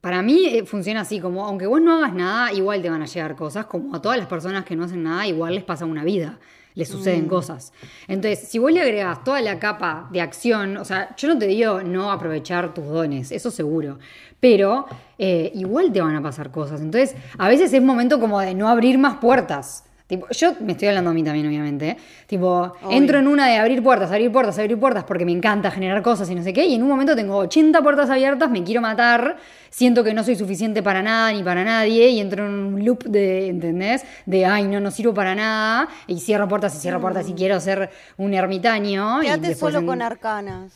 para 0.00 0.22
mí 0.22 0.46
eh, 0.46 0.64
funciona 0.64 1.02
así, 1.02 1.20
como 1.20 1.44
aunque 1.46 1.66
vos 1.66 1.80
no 1.80 1.96
hagas 1.96 2.14
nada, 2.14 2.52
igual 2.52 2.82
te 2.82 2.90
van 2.90 3.02
a 3.02 3.06
llegar 3.06 3.36
cosas, 3.36 3.66
como 3.66 3.94
a 3.94 4.02
todas 4.02 4.18
las 4.18 4.26
personas 4.26 4.64
que 4.64 4.76
no 4.76 4.84
hacen 4.84 5.02
nada, 5.02 5.26
igual 5.26 5.54
les 5.54 5.64
pasa 5.64 5.86
una 5.86 6.04
vida, 6.04 6.38
les 6.78 6.88
suceden 6.88 7.26
cosas. 7.26 7.72
Entonces, 8.06 8.48
si 8.48 8.60
vos 8.60 8.70
le 8.70 8.80
agregas 8.80 9.24
toda 9.24 9.40
la 9.40 9.58
capa 9.58 10.08
de 10.12 10.20
acción, 10.20 10.76
o 10.76 10.84
sea, 10.84 11.16
yo 11.16 11.26
no 11.26 11.36
te 11.36 11.48
digo 11.48 11.82
no 11.82 12.12
aprovechar 12.12 12.72
tus 12.72 12.86
dones, 12.86 13.32
eso 13.32 13.50
seguro, 13.50 13.98
pero 14.38 14.86
eh, 15.18 15.50
igual 15.56 15.90
te 15.90 16.00
van 16.00 16.14
a 16.14 16.22
pasar 16.22 16.52
cosas. 16.52 16.80
Entonces, 16.80 17.16
a 17.36 17.48
veces 17.48 17.72
es 17.72 17.82
momento 17.82 18.20
como 18.20 18.38
de 18.38 18.54
no 18.54 18.68
abrir 18.68 18.96
más 18.96 19.16
puertas. 19.16 19.87
Tipo, 20.08 20.26
yo 20.30 20.54
me 20.60 20.72
estoy 20.72 20.88
hablando 20.88 21.10
a 21.10 21.12
mí 21.12 21.22
también, 21.22 21.46
obviamente. 21.46 21.90
¿eh? 21.90 21.96
Tipo, 22.26 22.72
entro 22.90 23.18
en 23.18 23.28
una 23.28 23.46
de 23.46 23.58
abrir 23.58 23.82
puertas, 23.82 24.10
abrir 24.10 24.32
puertas, 24.32 24.58
abrir 24.58 24.80
puertas, 24.80 25.04
porque 25.04 25.26
me 25.26 25.32
encanta 25.32 25.70
generar 25.70 26.00
cosas 26.02 26.30
y 26.30 26.34
no 26.34 26.42
sé 26.42 26.54
qué. 26.54 26.64
Y 26.64 26.74
en 26.76 26.82
un 26.82 26.88
momento 26.88 27.14
tengo 27.14 27.36
80 27.36 27.82
puertas 27.82 28.08
abiertas, 28.08 28.50
me 28.50 28.64
quiero 28.64 28.80
matar, 28.80 29.36
siento 29.68 30.02
que 30.02 30.14
no 30.14 30.24
soy 30.24 30.34
suficiente 30.34 30.82
para 30.82 31.02
nada 31.02 31.30
ni 31.32 31.42
para 31.42 31.62
nadie. 31.62 32.08
Y 32.08 32.20
entro 32.20 32.46
en 32.46 32.52
un 32.54 32.84
loop 32.86 33.04
de, 33.04 33.48
¿entendés? 33.48 34.02
De, 34.24 34.46
ay, 34.46 34.64
no, 34.64 34.80
no 34.80 34.90
sirvo 34.90 35.12
para 35.12 35.34
nada. 35.34 35.88
Y 36.06 36.20
cierro 36.20 36.48
puertas 36.48 36.74
y 36.74 36.78
cierro 36.78 37.02
puertas 37.02 37.28
y 37.28 37.34
quiero 37.34 37.60
ser 37.60 37.90
un 38.16 38.32
ermitaño. 38.32 39.20
Quédate 39.20 39.54
solo 39.54 39.80
en- 39.80 39.86
con 39.86 40.00
arcanas. 40.00 40.72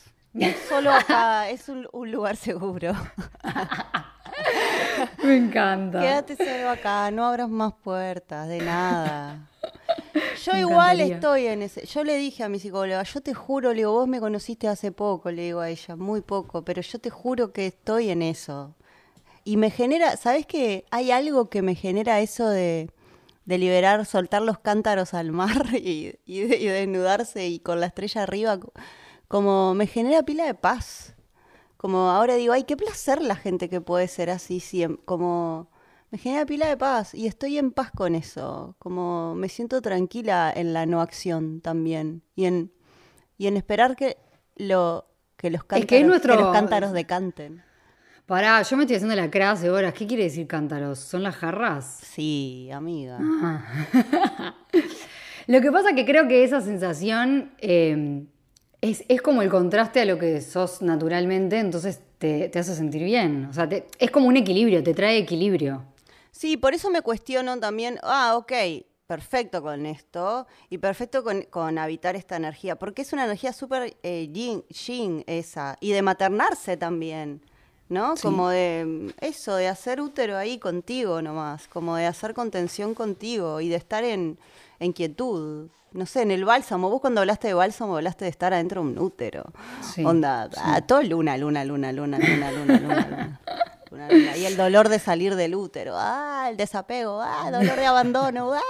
Solo 0.68 0.90
acá, 0.92 1.49
es 1.49 1.71
un, 1.71 1.88
un 1.92 2.11
lugar 2.12 2.37
seguro. 2.37 2.92
Me 5.25 5.37
encanta. 5.37 6.01
Quédate 6.01 6.37
solo 6.37 6.71
acá, 6.71 7.11
no 7.11 7.27
abras 7.27 7.49
más 7.49 7.73
puertas, 7.75 8.49
de 8.49 8.59
nada. 8.59 9.49
Yo 10.45 10.57
igual 10.57 11.01
estoy 11.01 11.47
en 11.47 11.62
ese. 11.62 11.87
Yo 11.87 12.05
le 12.05 12.17
dije 12.17 12.43
a 12.43 12.49
mi 12.49 12.59
psicóloga, 12.59 13.03
yo 13.05 13.21
te 13.21 13.33
juro, 13.33 13.71
le 13.71 13.77
digo, 13.77 13.93
vos 13.93 14.09
me 14.09 14.21
conociste 14.21 14.67
hace 14.67 14.91
poco, 14.91 15.31
le 15.31 15.43
digo 15.43 15.61
a 15.61 15.69
ella, 15.71 15.95
muy 15.97 16.21
poco, 16.21 16.65
pero 16.65 16.83
yo 16.83 16.99
te 16.99 17.11
juro 17.11 17.53
que 17.53 17.67
estoy 17.67 18.11
en 18.11 18.23
eso. 18.23 18.75
Y 19.45 19.57
me 19.57 19.71
genera, 19.71 20.17
¿sabes 20.17 20.47
qué? 20.47 20.85
Hay 20.91 21.11
algo 21.11 21.49
que 21.49 21.62
me 21.62 21.75
genera 21.75 22.21
eso 22.21 22.49
de, 22.49 22.91
de 23.45 23.59
liberar, 23.59 24.05
soltar 24.05 24.43
los 24.43 24.59
cántaros 24.59 25.15
al 25.15 25.33
mar 25.33 25.67
y, 25.75 26.15
y, 26.27 26.41
y 26.41 26.67
desnudarse 26.67 27.47
y 27.47 27.61
con 27.61 27.81
la 27.81 27.87
estrella 27.87 28.23
arriba, 28.25 28.59
como 29.29 29.75
me 29.75 29.87
genera 29.87 30.23
pila 30.23 30.45
de 30.45 30.55
paz. 30.55 31.15
Como 31.83 32.11
ahora 32.11 32.37
digo, 32.37 32.53
ay, 32.53 32.62
qué 32.62 32.77
placer 32.77 33.21
la 33.21 33.35
gente 33.35 33.68
que 33.68 33.81
puede 33.81 34.07
ser 34.07 34.31
así, 34.31 34.61
siempre, 34.61 35.03
como 35.05 35.68
me 36.12 36.18
genera 36.18 36.47
pila 36.47 36.68
de 36.68 36.77
paz 36.77 37.12
y 37.12 37.27
estoy 37.27 37.59
en 37.59 37.73
paz 37.73 37.90
con 37.90 38.14
eso, 38.14 38.77
como 38.79 39.35
me 39.35 39.49
siento 39.49 39.83
tranquila 39.83 40.53
en 40.55 40.75
la 40.75 40.87
no 40.87 41.01
acción 41.01 41.61
también 41.61 42.23
y 42.37 42.45
en, 42.45 42.73
y 43.37 43.49
en 43.49 43.57
esperar 43.57 43.97
que, 43.97 44.16
lo, 44.55 45.09
que, 45.37 45.51
los, 45.51 45.64
cántaros, 45.64 45.88
que, 45.88 46.05
nuestro... 46.05 46.37
los 46.37 46.53
cántaros 46.53 46.92
decanten. 46.92 47.64
Pará, 48.27 48.62
yo 48.62 48.77
me 48.77 48.85
estoy 48.85 48.99
haciendo 48.99 49.16
la 49.16 49.29
crase 49.29 49.68
horas. 49.68 49.92
¿Qué 49.92 50.07
quiere 50.07 50.23
decir 50.23 50.47
cántaros? 50.47 51.01
¿Son 51.01 51.25
las 51.25 51.35
jarras? 51.35 51.99
Sí, 52.05 52.71
amiga. 52.73 53.18
Ah. 53.21 54.55
lo 55.49 55.61
que 55.61 55.73
pasa 55.73 55.97
que 55.97 56.07
creo 56.07 56.29
que 56.29 56.45
esa 56.45 56.61
sensación 56.61 57.51
eh, 57.59 58.25
es, 58.83 59.05
es, 59.09 59.23
como 59.23 59.40
el 59.42 59.49
contraste 59.49 60.01
a 60.01 60.05
lo 60.05 60.18
que 60.18 60.40
sos 60.42 60.83
naturalmente, 60.83 61.59
entonces 61.59 62.01
te, 62.18 62.49
te 62.49 62.59
hace 62.59 62.75
sentir 62.75 63.05
bien. 63.05 63.47
O 63.47 63.55
sea, 63.55 63.68
te, 63.68 63.87
es 63.99 64.11
como 64.11 64.27
un 64.27 64.37
equilibrio, 64.37 64.83
te 64.83 64.92
trae 64.92 65.16
equilibrio. 65.16 65.85
Sí, 66.33 66.57
por 66.57 66.75
eso 66.75 66.90
me 66.90 67.01
cuestiono 67.01 67.59
también, 67.61 67.99
ah, 68.03 68.37
ok, 68.37 68.53
perfecto 69.07 69.62
con 69.62 69.87
esto 69.87 70.47
y 70.68 70.79
perfecto 70.79 71.23
con, 71.23 71.79
habitar 71.79 72.16
esta 72.16 72.37
energía, 72.37 72.77
porque 72.77 73.03
es 73.03 73.12
una 73.12 73.25
energía 73.25 73.53
súper 73.53 73.97
eh, 74.03 74.29
yin, 74.33 75.25
esa, 75.27 75.77
y 75.81 75.92
de 75.92 76.03
maternarse 76.03 76.77
también, 76.77 77.42
¿no? 77.88 78.14
Como 78.21 78.49
de 78.49 79.12
eso, 79.21 79.55
de 79.55 79.68
hacer 79.68 80.01
útero 80.01 80.37
ahí 80.37 80.59
contigo 80.59 81.23
nomás, 81.23 81.68
como 81.68 81.95
de 81.95 82.07
hacer 82.07 82.35
contención 82.35 82.95
contigo 82.95 83.61
y 83.61 83.68
de 83.68 83.77
estar 83.77 84.03
en, 84.03 84.38
en 84.81 84.92
quietud. 84.92 85.68
No 85.92 86.07
sé, 86.07 86.22
en 86.22 86.31
el 86.31 86.44
bálsamo, 86.44 86.88
vos 86.88 87.00
cuando 87.00 87.20
hablaste 87.20 87.48
de 87.48 87.55
bálsamo 87.55 87.96
hablaste 87.96 88.24
de 88.24 88.31
estar 88.31 88.55
adentro 88.55 88.83
de 88.83 88.88
un 88.88 88.98
útero. 88.98 89.44
Onda, 90.05 90.48
ah, 90.57 90.81
todo 90.81 91.02
luna, 91.02 91.37
luna, 91.37 91.64
luna, 91.64 91.92
luna, 91.92 92.18
luna, 92.18 92.50
luna, 92.50 92.78
luna. 92.78 93.40
luna. 93.90 94.37
Y 94.37 94.46
el 94.46 94.57
dolor 94.57 94.88
de 94.88 94.98
salir 94.98 95.37
del 95.37 95.55
útero, 95.55 95.94
ah, 95.96 96.46
el 96.48 96.57
desapego, 96.57 97.20
ah, 97.20 97.50
dolor 97.50 97.76
de 97.76 97.85
abandono, 97.85 98.55
ah, 98.55 98.61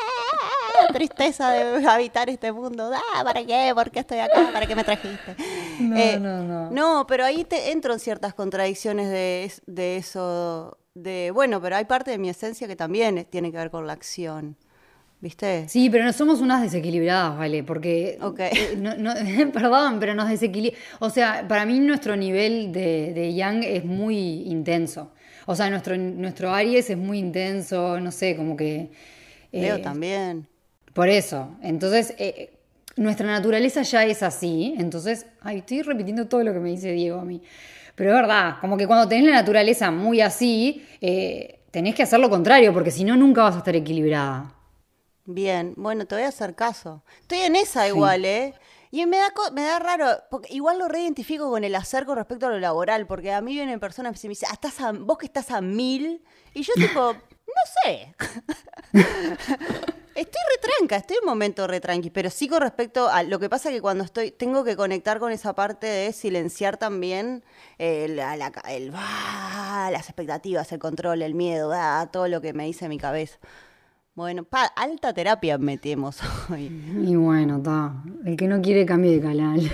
tristeza 0.93 1.53
de 1.53 1.87
habitar 1.87 2.29
este 2.29 2.51
mundo, 2.51 2.91
ah, 2.93 3.23
¿para 3.23 3.45
qué? 3.45 3.71
¿Por 3.73 3.91
qué 3.93 4.01
estoy 4.01 4.19
acá? 4.19 4.51
¿Para 4.53 4.67
qué 4.67 4.75
me 4.75 4.83
trajiste? 4.83 5.37
No, 5.79 5.97
eh, 5.97 6.19
no, 6.19 6.43
no. 6.43 6.71
No, 6.71 7.07
pero 7.07 7.25
ahí 7.25 7.45
te 7.45 7.71
entro 7.71 7.93
en 7.93 8.01
ciertas 8.01 8.35
contradicciones 8.35 9.11
de, 9.11 9.53
de 9.67 9.97
eso, 9.97 10.77
de, 10.95 11.31
bueno, 11.33 11.61
pero 11.61 11.77
hay 11.77 11.85
parte 11.85 12.11
de 12.11 12.19
mi 12.19 12.29
esencia 12.29 12.67
que 12.67 12.77
también 12.77 13.25
tiene 13.31 13.53
que 13.53 13.59
ver 13.59 13.71
con 13.71 13.87
la 13.87 13.93
acción. 13.93 14.57
¿Viste? 15.23 15.69
Sí, 15.69 15.89
pero 15.89 16.03
no 16.03 16.13
somos 16.13 16.41
unas 16.41 16.63
desequilibradas, 16.63 17.39
¿vale? 17.39 17.63
Porque. 17.63 18.19
Ok. 18.21 18.41
Eh, 18.41 19.51
perdón, 19.53 20.01
pero 20.01 20.17
nos 20.17 20.29
desequilibra. 20.29 20.77
O 20.99 21.11
sea, 21.11 21.47
para 21.47 21.65
mí 21.65 21.79
nuestro 21.79 22.17
nivel 22.17 22.73
de, 22.73 23.13
de 23.15 23.33
Yang 23.33 23.63
es 23.63 23.85
muy 23.85 24.17
intenso. 24.49 25.13
O 25.47 25.55
sea, 25.55 25.71
nuestro, 25.71 25.97
nuestro 25.97 26.53
Aries 26.53 26.91
es 26.91 26.99
muy 26.99 27.21
intenso, 27.21 28.01
no 28.01 28.11
sé, 28.11 28.35
como 28.35 28.57
que. 28.57 28.91
Leo 29.53 29.77
eh, 29.77 29.79
también. 29.79 30.49
Por 30.93 31.09
eso. 31.09 31.57
Entonces, 31.63 32.17
eh, 32.19 32.55
nuestra 32.97 33.29
naturaleza 33.29 33.83
ya 33.83 34.05
es 34.05 34.25
así. 34.25 34.75
Entonces, 34.77 35.27
ay, 35.41 35.59
estoy 35.59 35.83
repitiendo 35.83 36.27
todo 36.27 36.43
lo 36.43 36.53
que 36.53 36.59
me 36.59 36.71
dice 36.71 36.91
Diego 36.91 37.21
a 37.21 37.25
mí. 37.25 37.41
Pero 37.95 38.11
es 38.11 38.17
verdad, 38.17 38.57
como 38.61 38.77
que 38.77 38.89
cuando 38.89 39.07
tenés 39.07 39.27
la 39.27 39.37
naturaleza 39.37 39.93
muy 39.93 40.21
así, 40.21 40.85
tenés 41.71 41.95
que 41.95 42.03
hacer 42.03 42.19
lo 42.19 42.29
contrario, 42.29 42.73
porque 42.73 42.91
si 42.91 43.05
no, 43.05 43.15
nunca 43.17 43.43
vas 43.43 43.55
a 43.55 43.59
estar 43.59 43.77
equilibrada. 43.77 44.53
Bien, 45.25 45.75
bueno, 45.77 46.07
te 46.07 46.15
voy 46.17 46.25
a 46.25 46.29
hacer 46.29 46.55
caso. 46.55 47.03
Estoy 47.21 47.39
en 47.39 47.57
esa 47.57 47.87
igual, 47.87 48.25
¿eh? 48.25 48.55
Y 48.91 49.07
me 49.07 49.17
da, 49.17 49.33
me 49.53 49.63
da 49.63 49.79
raro, 49.79 50.07
porque 50.31 50.53
igual 50.53 50.79
lo 50.79 50.89
reidentifico 50.89 51.49
con 51.49 51.65
el 51.65 51.75
hacer 51.75 52.05
con 52.05 52.17
respecto 52.17 52.47
a 52.47 52.51
lo 52.51 52.59
laboral, 52.59 53.07
porque 53.07 53.33
a 53.33 53.41
mí 53.41 53.55
vienen 53.55 53.81
personas 53.81 54.23
y 54.23 54.29
me 54.29 54.33
dicen, 54.33 54.49
ah, 54.51 54.55
estás 54.55 54.81
a, 54.81 54.93
vos 54.93 55.17
que 55.17 55.27
estás 55.27 55.51
a 55.51 55.63
mil, 55.63 56.23
y 56.53 56.63
yo 56.63 56.75
tipo, 56.75 57.15
no 57.47 57.83
sé. 57.85 58.15
estoy 60.15 60.41
retranca, 60.57 60.97
estoy 60.97 61.17
en 61.17 61.25
un 61.25 61.31
momento 61.31 61.67
retranqui, 61.67 62.11
pero 62.11 62.29
sí 62.29 62.49
con 62.49 62.61
respecto 62.61 63.09
a 63.09 63.23
lo 63.23 63.39
que 63.39 63.49
pasa 63.49 63.71
que 63.71 63.81
cuando 63.81 64.05
estoy, 64.05 64.31
tengo 64.31 64.65
que 64.65 64.77
conectar 64.77 65.19
con 65.21 65.33
esa 65.33 65.55
parte 65.55 65.87
de 65.87 66.13
silenciar 66.13 66.77
también 66.77 67.45
el, 67.79 68.19
el, 68.19 68.91
las 68.91 70.09
expectativas, 70.09 70.71
el 70.73 70.79
control, 70.81 71.23
el 71.23 71.35
miedo, 71.35 71.73
todo 72.11 72.29
lo 72.29 72.41
que 72.43 72.53
me 72.53 72.67
dice 72.67 72.89
mi 72.89 72.99
cabeza. 72.99 73.39
Bueno, 74.15 74.47
alta 74.77 75.15
terapia 75.15 75.57
metemos 75.57 76.21
hoy. 76.51 76.71
Y 77.07 77.17
bueno, 77.17 77.57
está. 77.57 77.95
El 78.27 78.37
que 78.37 78.47
no 78.47 78.61
quiere 78.61 78.85
cambie 78.85 79.13
de 79.13 79.23
canal. 79.23 79.61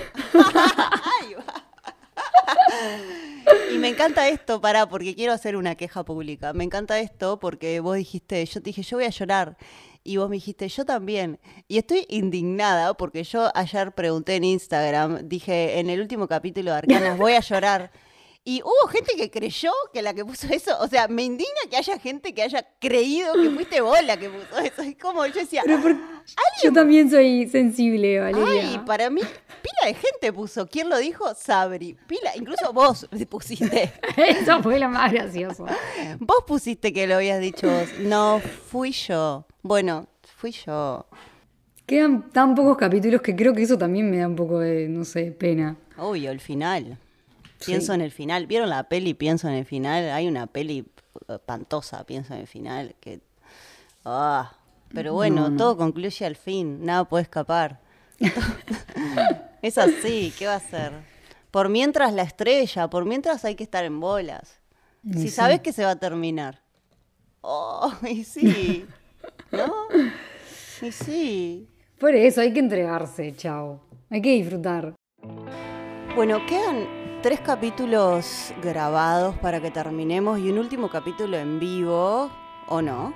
y 3.75 3.79
me 3.79 3.89
encanta 3.89 4.29
esto, 4.29 4.61
pará, 4.61 4.89
porque 4.89 5.17
quiero 5.17 5.33
hacer 5.33 5.57
una 5.57 5.75
queja 5.75 6.05
pública. 6.05 6.53
Me 6.53 6.63
encanta 6.63 7.01
esto 7.01 7.41
porque 7.41 7.81
vos 7.81 7.97
dijiste, 7.97 8.47
yo 8.47 8.63
te 8.63 8.71
dije, 8.71 8.83
yo 8.83 8.99
voy 8.99 9.07
a 9.07 9.11
llorar. 9.11 9.57
Y 10.05 10.19
vos 10.19 10.31
me 10.31 10.37
dijiste, 10.37 10.69
yo 10.69 10.85
también. 10.85 11.41
Y 11.67 11.79
estoy 11.79 12.07
indignada 12.09 12.95
porque 12.95 13.25
yo 13.25 13.51
ayer 13.57 13.91
pregunté 13.91 14.37
en 14.37 14.45
Instagram, 14.45 15.29
dije, 15.29 15.81
en 15.81 15.91
el 15.91 16.01
último 16.01 16.29
capítulo 16.29 16.71
de 16.71 16.77
Arcanas, 16.79 17.19
voy 17.19 17.33
a 17.33 17.41
llorar. 17.41 17.91
Y 18.49 18.63
hubo 18.63 18.89
gente 18.89 19.13
que 19.15 19.31
creyó 19.31 19.73
que 19.93 20.01
la 20.01 20.15
que 20.15 20.25
puso 20.25 20.47
eso, 20.51 20.75
o 20.81 20.89
sea, 20.89 21.07
me 21.07 21.23
indigna 21.23 21.61
que 21.69 21.77
haya 21.77 21.99
gente 21.99 22.33
que 22.33 22.41
haya 22.41 22.67
creído 22.79 23.35
que 23.35 23.51
fuiste 23.51 23.83
vos 23.83 24.03
la 24.07 24.17
que 24.17 24.31
puso 24.31 24.59
eso. 24.59 24.81
Es 24.81 24.97
como 24.97 25.27
yo 25.27 25.35
decía, 25.35 25.63
yo 26.63 26.73
también 26.73 27.11
soy 27.11 27.47
sensible, 27.51 28.19
Valeria. 28.21 28.71
Ay, 28.71 28.81
para 28.87 29.11
mí, 29.11 29.21
pila 29.21 29.89
de 29.89 29.93
gente 29.93 30.33
puso. 30.33 30.67
¿Quién 30.67 30.89
lo 30.89 30.97
dijo? 30.97 31.27
Sabri. 31.35 31.99
Pila, 32.07 32.35
incluso 32.37 32.73
vos 32.73 33.07
pusiste. 33.29 33.93
eso 34.17 34.63
fue 34.63 34.79
lo 34.79 34.89
más 34.89 35.13
gracioso. 35.13 35.67
Vos 36.19 36.45
pusiste 36.47 36.91
que 36.95 37.07
lo 37.07 37.17
habías 37.17 37.41
dicho 37.41 37.69
vos. 37.69 37.99
No, 38.01 38.41
fui 38.71 38.93
yo. 38.93 39.45
Bueno, 39.61 40.09
fui 40.23 40.53
yo. 40.53 41.05
Quedan 41.85 42.31
tan 42.31 42.55
pocos 42.55 42.79
capítulos 42.79 43.21
que 43.21 43.37
creo 43.37 43.53
que 43.53 43.65
eso 43.65 43.77
también 43.77 44.11
me 44.11 44.17
da 44.17 44.27
un 44.27 44.37
poco 44.37 44.59
de, 44.61 44.89
no 44.89 45.05
sé, 45.05 45.33
pena. 45.33 45.77
Obvio, 45.99 46.31
el 46.31 46.41
final. 46.41 46.97
Pienso 47.65 47.93
en 47.93 48.01
el 48.01 48.11
final. 48.11 48.47
¿Vieron 48.47 48.69
la 48.69 48.89
peli? 48.89 49.15
Pienso 49.15 49.49
en 49.49 49.55
el 49.55 49.65
final. 49.65 50.11
Hay 50.11 50.29
una 50.29 50.47
peli 50.47 50.87
espantosa, 51.29 52.05
pienso 52.05 52.35
en 52.35 52.41
el 52.41 52.47
final. 52.47 52.95
Que, 53.01 53.21
ah, 54.05 54.53
pero 54.93 55.13
bueno, 55.13 55.55
todo 55.57 55.77
concluye 55.77 56.25
al 56.25 56.37
fin. 56.37 56.85
Nada 56.85 57.05
puede 57.05 57.23
escapar. 57.23 57.81
es 59.63 59.79
así, 59.79 60.33
¿qué 60.39 60.47
va 60.47 60.55
a 60.55 60.61
ser? 60.61 60.93
Por 61.51 61.69
mientras 61.69 62.13
la 62.13 62.23
estrella, 62.23 62.89
por 62.89 63.05
mientras 63.05 63.45
hay 63.45 63.55
que 63.55 63.65
estar 63.65 63.85
en 63.85 64.01
bolas. 64.01 64.61
si 65.13 65.29
sabes 65.29 65.61
que 65.61 65.73
se 65.73 65.85
va 65.85 65.93
a 65.93 65.97
terminar. 65.97 66.61
Oh, 67.41 67.93
y 68.09 68.25
sí. 68.25 68.87
¿No? 69.51 69.73
Y 70.83 70.93
sí. 70.93 71.69
Por 71.99 72.15
eso 72.15 72.41
hay 72.41 72.53
que 72.53 72.61
entregarse, 72.61 73.35
chao. 73.37 73.81
Hay 74.11 74.23
que 74.23 74.31
disfrutar. 74.31 74.95
Bueno, 76.15 76.45
quedan 76.47 77.08
tres 77.23 77.41
capítulos 77.41 78.53
grabados 78.63 79.37
para 79.39 79.61
que 79.61 79.71
terminemos 79.71 80.39
y 80.39 80.51
un 80.51 80.59
último 80.59 80.89
capítulo 80.89 81.37
en 81.37 81.59
vivo, 81.59 82.31
¿o 82.69 82.83
no? 82.83 83.13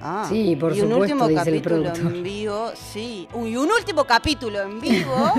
Ah, 0.00 0.26
sí, 0.28 0.56
por 0.56 0.76
y 0.76 0.82
un 0.82 0.92
último 0.92 1.28
capítulo 1.34 1.94
en 1.94 2.22
vivo, 2.22 2.72
sí. 2.74 3.28
Y 3.32 3.56
un 3.56 3.70
último 3.70 4.04
capítulo 4.04 4.60
en 4.60 4.80
vivo. 4.80 5.32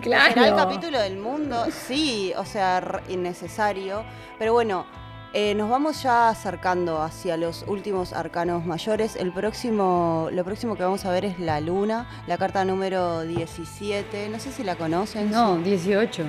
claro. 0.00 0.34
Será 0.34 0.48
el 0.48 0.54
capítulo 0.54 0.98
del 1.00 1.18
mundo, 1.18 1.66
sí, 1.70 2.32
o 2.36 2.44
sea, 2.44 3.02
innecesario. 3.08 4.04
Pero 4.38 4.52
bueno, 4.52 4.86
eh, 5.34 5.54
nos 5.54 5.68
vamos 5.68 6.02
ya 6.02 6.30
acercando 6.30 7.02
hacia 7.02 7.36
los 7.36 7.64
últimos 7.66 8.12
arcanos 8.12 8.64
mayores. 8.64 9.16
El 9.16 9.32
próximo, 9.32 10.28
lo 10.32 10.44
próximo 10.44 10.76
que 10.76 10.84
vamos 10.84 11.04
a 11.04 11.10
ver 11.10 11.26
es 11.26 11.38
la 11.38 11.60
luna, 11.60 12.08
la 12.26 12.38
carta 12.38 12.64
número 12.64 13.22
17. 13.22 14.30
No 14.30 14.38
sé 14.38 14.52
si 14.52 14.62
la 14.62 14.76
conocen. 14.76 15.30
No, 15.30 15.58
18. 15.58 16.24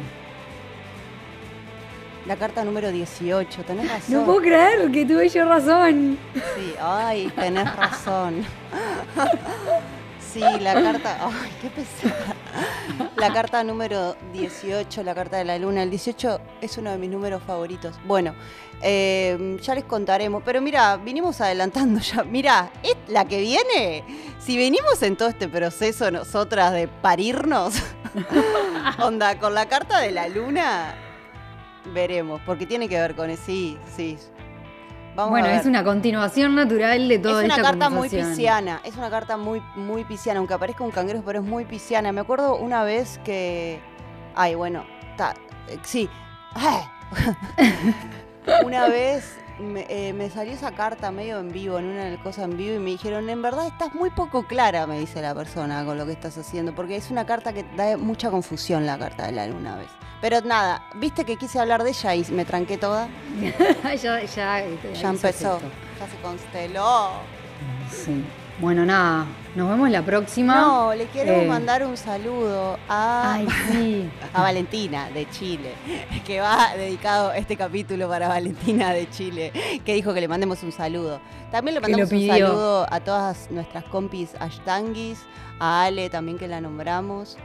La 2.28 2.36
carta 2.36 2.66
número 2.66 2.92
18, 2.92 3.64
tenés 3.64 3.90
razón. 3.90 4.14
No 4.14 4.26
puedo 4.26 4.42
creer 4.42 4.92
que 4.92 5.06
tuve 5.06 5.30
yo 5.30 5.46
razón. 5.46 6.18
Sí, 6.34 6.74
ay, 6.82 7.32
tenés 7.34 7.74
razón. 7.74 8.44
Sí, 10.20 10.42
la 10.60 10.74
carta. 10.74 11.18
Ay, 11.22 11.52
qué 11.62 11.70
pesada. 11.70 12.36
La 13.16 13.32
carta 13.32 13.64
número 13.64 14.18
18, 14.34 15.04
la 15.04 15.16
carta 15.16 15.38
de 15.38 15.46
la 15.46 15.58
luna. 15.58 15.84
El 15.84 15.90
18 15.90 16.42
es 16.60 16.78
uno 16.78 16.92
de 16.92 16.98
mis 16.98 17.10
números 17.10 17.42
favoritos. 17.48 17.96
Bueno, 18.06 18.36
eh, 18.82 19.58
ya 19.62 19.74
les 19.74 19.86
contaremos. 19.86 20.44
Pero 20.44 20.62
mira, 20.62 20.98
vinimos 20.98 21.40
adelantando 21.40 22.02
ya. 22.02 22.24
Mira, 22.24 22.72
es 22.84 22.98
la 23.08 23.24
que 23.24 23.40
viene. 23.40 24.04
Si 24.38 24.58
venimos 24.58 25.02
en 25.02 25.16
todo 25.16 25.30
este 25.30 25.48
proceso 25.48 26.12
nosotras 26.12 26.74
de 26.74 26.90
parirnos, 26.90 27.76
onda, 29.00 29.40
con 29.40 29.54
la 29.54 29.68
carta 29.70 30.00
de 30.00 30.12
la 30.12 30.28
luna, 30.28 30.94
veremos. 31.94 32.42
Porque 32.46 32.66
tiene 32.66 32.88
que 32.88 33.00
ver 33.00 33.16
con 33.16 33.30
eso. 33.30 33.44
Sí, 33.46 33.78
sí. 33.96 34.18
Vamos 35.16 35.32
bueno, 35.32 35.48
es 35.48 35.66
una 35.66 35.84
continuación 35.84 36.54
natural 36.54 37.08
de 37.08 37.18
toda 37.18 37.42
esta 37.42 37.56
Es 37.56 37.60
una 37.60 37.70
carta 37.70 37.90
muy 37.90 38.08
pisciana, 38.08 38.82
es 38.84 38.96
una 38.98 39.10
carta 39.10 39.36
muy, 39.36 39.64
muy 39.76 40.04
pisciana, 40.04 40.38
aunque 40.38 40.54
aparezca 40.54 40.84
un 40.84 40.92
cangrejo, 40.92 41.24
pero 41.26 41.40
es 41.40 41.46
muy 41.46 41.66
pisciana. 41.66 42.12
Me 42.12 42.22
acuerdo 42.22 42.56
una 42.56 42.84
vez 42.84 43.20
que. 43.26 43.80
Ay, 44.36 44.54
bueno, 44.54 44.86
ta, 45.18 45.34
eh, 45.70 45.80
sí. 45.82 46.08
una 48.64 48.88
vez 48.90 49.38
eh, 49.60 50.14
me, 50.14 50.30
salió 50.30 50.54
esa 50.54 50.72
carta 50.72 51.12
medio 51.12 51.40
en 51.40 51.52
vivo, 51.52 51.80
en 51.80 51.86
una 51.86 52.22
cosa 52.22 52.44
en 52.44 52.58
vivo, 52.58 52.76
y 52.76 52.80
me 52.80 52.92
dijeron, 52.92 53.28
en 53.28 53.42
verdad 53.42 53.66
estás 53.66 53.96
muy 53.96 54.12
poco 54.12 54.46
clara, 54.46 54.86
me 54.86 55.00
dice 55.00 55.22
la 55.22 55.34
persona, 55.34 55.84
con 55.84 55.98
lo 55.98 56.06
que 56.06 56.12
estás 56.12 56.38
haciendo, 56.38 56.76
porque 56.76 56.96
es 56.96 57.10
una 57.10 57.26
carta 57.26 57.54
que 57.54 57.66
da 57.76 57.98
mucha 57.98 58.30
confusión 58.30 58.86
la 58.86 59.00
carta 59.00 59.26
de 59.26 59.32
la 59.32 59.48
luna 59.48 59.76
a 59.76 59.78
veces. 59.80 59.97
Pero 60.22 60.42
nada, 60.42 60.84
viste 60.96 61.26
que 61.26 61.38
quise 61.38 61.60
hablar 61.60 61.84
de 61.84 61.92
ella 61.92 62.16
y 62.16 62.26
me 62.32 62.46
tranqué 62.46 62.78
toda. 62.78 63.08
ya, 64.02 64.24
ya, 64.24 64.26
ya 64.26 65.10
empezó, 65.10 65.60
ya 66.00 66.08
se 66.08 66.18
consteló. 66.22 67.12
Sí. 67.92 68.24
Bueno, 68.60 68.88
nada, 68.88 69.28
nos 69.56 69.70
vemos 69.70 69.88
la 69.92 70.02
próxima. 70.02 70.56
No, 70.56 70.96
le 70.96 71.06
quiero 71.06 71.34
eh, 71.34 71.46
mandar 71.46 71.86
un 71.86 71.96
saludo 71.96 72.80
a, 72.90 73.36
Ay, 73.36 73.48
sí. 73.72 74.10
a 74.34 74.42
Valentina 74.42 75.12
de 75.12 75.30
Chile, 75.30 75.74
que 76.26 76.40
va 76.40 76.76
dedicado 76.76 77.34
este 77.34 77.56
capítulo 77.56 78.10
para 78.10 78.28
Valentina 78.28 78.94
de 78.94 79.08
Chile, 79.12 79.52
que 79.86 79.94
dijo 79.94 80.12
que 80.12 80.22
le 80.22 80.28
mandemos 80.28 80.64
un 80.64 80.72
saludo. 80.72 81.22
También 81.52 81.76
le 81.76 81.82
mandamos 81.82 82.12
un 82.12 82.28
saludo 82.28 82.88
a 82.90 83.00
todas 83.00 83.52
nuestras 83.52 83.84
compis 83.84 84.34
ashtanguis, 84.40 85.20
a 85.60 85.84
Ale 85.84 86.10
también 86.10 86.40
que 86.40 86.48
la 86.48 86.60
nombramos, 86.60 87.38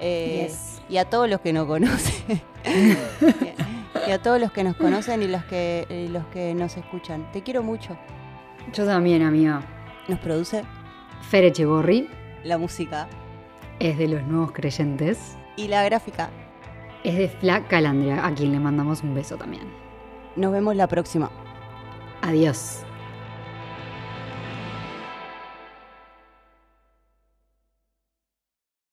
eh, 0.00 0.52
y 0.88 0.96
a 0.96 1.04
todos 1.04 1.28
los 1.28 1.40
que 1.40 1.52
nos 1.52 1.66
conocen. 1.66 2.42
y 4.06 4.10
a 4.10 4.20
todos 4.20 4.40
los 4.40 4.50
que 4.52 4.64
nos 4.64 4.76
conocen 4.76 5.22
y 5.22 5.28
los 5.28 5.44
que, 5.44 6.08
los 6.10 6.26
que 6.26 6.54
nos 6.54 6.76
escuchan. 6.76 7.30
Te 7.32 7.42
quiero 7.42 7.62
mucho. 7.62 7.96
Yo 8.72 8.84
también, 8.86 9.22
amiga. 9.22 9.62
Nos 10.08 10.18
produce 10.18 10.64
Fer 11.28 11.44
Echeborri. 11.44 12.08
La 12.44 12.58
música 12.58 13.08
es 13.78 13.98
de 13.98 14.08
los 14.08 14.22
nuevos 14.24 14.52
creyentes. 14.52 15.36
Y 15.56 15.68
la 15.68 15.84
gráfica 15.84 16.30
es 17.04 17.16
de 17.16 17.28
Fla 17.28 17.66
Calandria, 17.66 18.26
a 18.26 18.34
quien 18.34 18.52
le 18.52 18.60
mandamos 18.60 19.02
un 19.02 19.14
beso 19.14 19.36
también. 19.36 19.64
Nos 20.36 20.52
vemos 20.52 20.76
la 20.76 20.86
próxima. 20.86 21.30
Adiós. 22.22 22.84